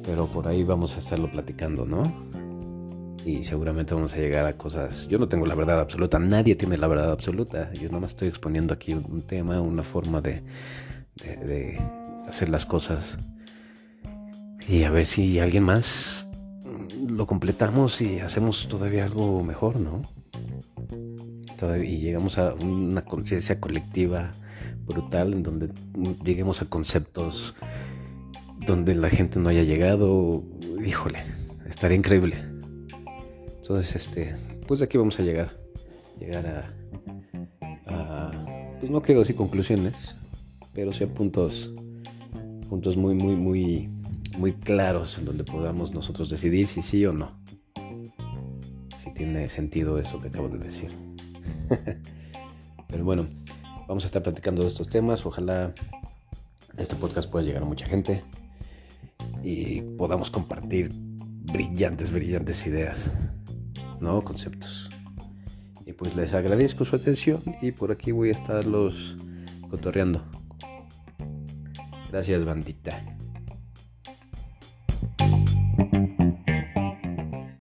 pero 0.04 0.28
por 0.28 0.48
ahí 0.48 0.64
vamos 0.64 0.96
a 0.96 1.00
estarlo 1.00 1.30
platicando, 1.30 1.86
¿no? 1.86 2.04
Y 3.26 3.44
seguramente 3.44 3.94
vamos 3.94 4.14
a 4.14 4.18
llegar 4.18 4.46
a 4.46 4.58
cosas. 4.58 5.08
Yo 5.08 5.20
no 5.20 5.28
tengo 5.28 5.46
la 5.46 5.56
verdad 5.56 5.80
absoluta, 5.80 6.18
nadie 6.18 6.56
tiene 6.56 6.78
la 6.78 6.88
verdad 6.88 7.12
absoluta. 7.12 7.72
Yo 7.74 7.90
más 7.92 8.12
estoy 8.12 8.28
exponiendo 8.28 8.74
aquí 8.74 8.94
un 8.94 9.22
tema, 9.22 9.62
una 9.62 9.84
forma 9.84 10.22
de 10.22 10.42
hacer 12.28 12.50
las 12.50 12.66
cosas 12.66 13.18
y 14.68 14.84
a 14.84 14.90
ver 14.90 15.06
si 15.06 15.40
alguien 15.40 15.64
más 15.64 16.26
lo 17.08 17.28
completamos 17.28 18.02
y 18.02 18.20
hacemos 18.20 18.68
todavía 18.68 19.04
algo 19.04 19.44
mejor, 19.44 19.80
¿no? 19.80 20.02
y 21.78 21.98
llegamos 21.98 22.40
a 22.40 22.56
una 22.56 23.06
conciencia 23.06 23.60
colectiva 23.60 24.32
brutal 24.86 25.34
en 25.34 25.44
donde 25.44 25.70
lleguemos 26.24 26.62
a 26.64 26.66
conceptos 26.66 27.54
donde 28.66 28.96
la 28.96 29.10
gente 29.10 29.40
no 29.40 29.50
haya 29.50 29.64
llegado, 29.64 30.44
híjole, 30.86 31.20
estaría 31.68 31.98
increíble. 31.98 32.36
Entonces, 33.62 33.96
este, 33.96 34.36
pues 34.68 34.80
de 34.80 34.86
aquí 34.86 34.98
vamos 34.98 35.20
a 35.20 35.24
llegar, 35.24 35.50
llegar 36.20 36.46
a, 36.48 37.88
a 37.88 38.78
pues 38.80 38.92
no 38.92 39.02
quiero 39.02 39.22
decir 39.22 39.36
conclusiones, 39.36 40.16
pero 40.74 40.92
sí 40.92 41.04
a 41.04 41.08
puntos, 41.08 41.72
puntos 42.70 42.98
muy, 42.98 43.16
muy, 43.16 43.36
muy 43.36 43.90
muy 44.38 44.54
claros 44.54 45.18
en 45.18 45.26
donde 45.26 45.44
podamos 45.44 45.94
nosotros 45.94 46.30
decidir 46.30 46.68
si 46.68 46.82
sí 46.82 47.06
o 47.06 47.14
no. 47.14 47.32
Si 48.98 49.12
tiene 49.14 49.50
sentido 49.50 50.00
eso 50.00 50.22
que 50.22 50.30
acabo 50.30 50.50
de 50.50 50.60
decir. 50.60 50.92
Pero 52.88 53.04
bueno, 53.04 53.28
vamos 53.88 54.04
a 54.04 54.08
estar 54.08 54.22
platicando 54.22 54.62
de 54.62 54.68
estos 54.68 54.90
temas. 54.90 55.26
Ojalá 55.26 55.74
este 56.78 56.96
podcast 56.96 57.30
pueda 57.30 57.46
llegar 57.46 57.64
a 57.64 57.66
mucha 57.66 57.86
gente 57.86 58.24
y 59.44 59.82
podamos 59.98 60.30
compartir 60.30 60.92
brillantes, 60.94 62.12
brillantes 62.12 62.66
ideas, 62.66 63.12
¿no? 64.00 64.24
Conceptos. 64.24 64.90
Y 65.86 65.94
pues 65.94 66.16
les 66.16 66.34
agradezco 66.34 66.86
su 66.86 66.96
atención 66.96 67.42
y 67.62 67.72
por 67.72 67.92
aquí 67.92 68.12
voy 68.12 68.30
a 68.30 68.34
estarlos 68.34 69.18
cotorreando. 69.70 70.24
Gracias, 72.12 72.44
bandita. 72.46 73.04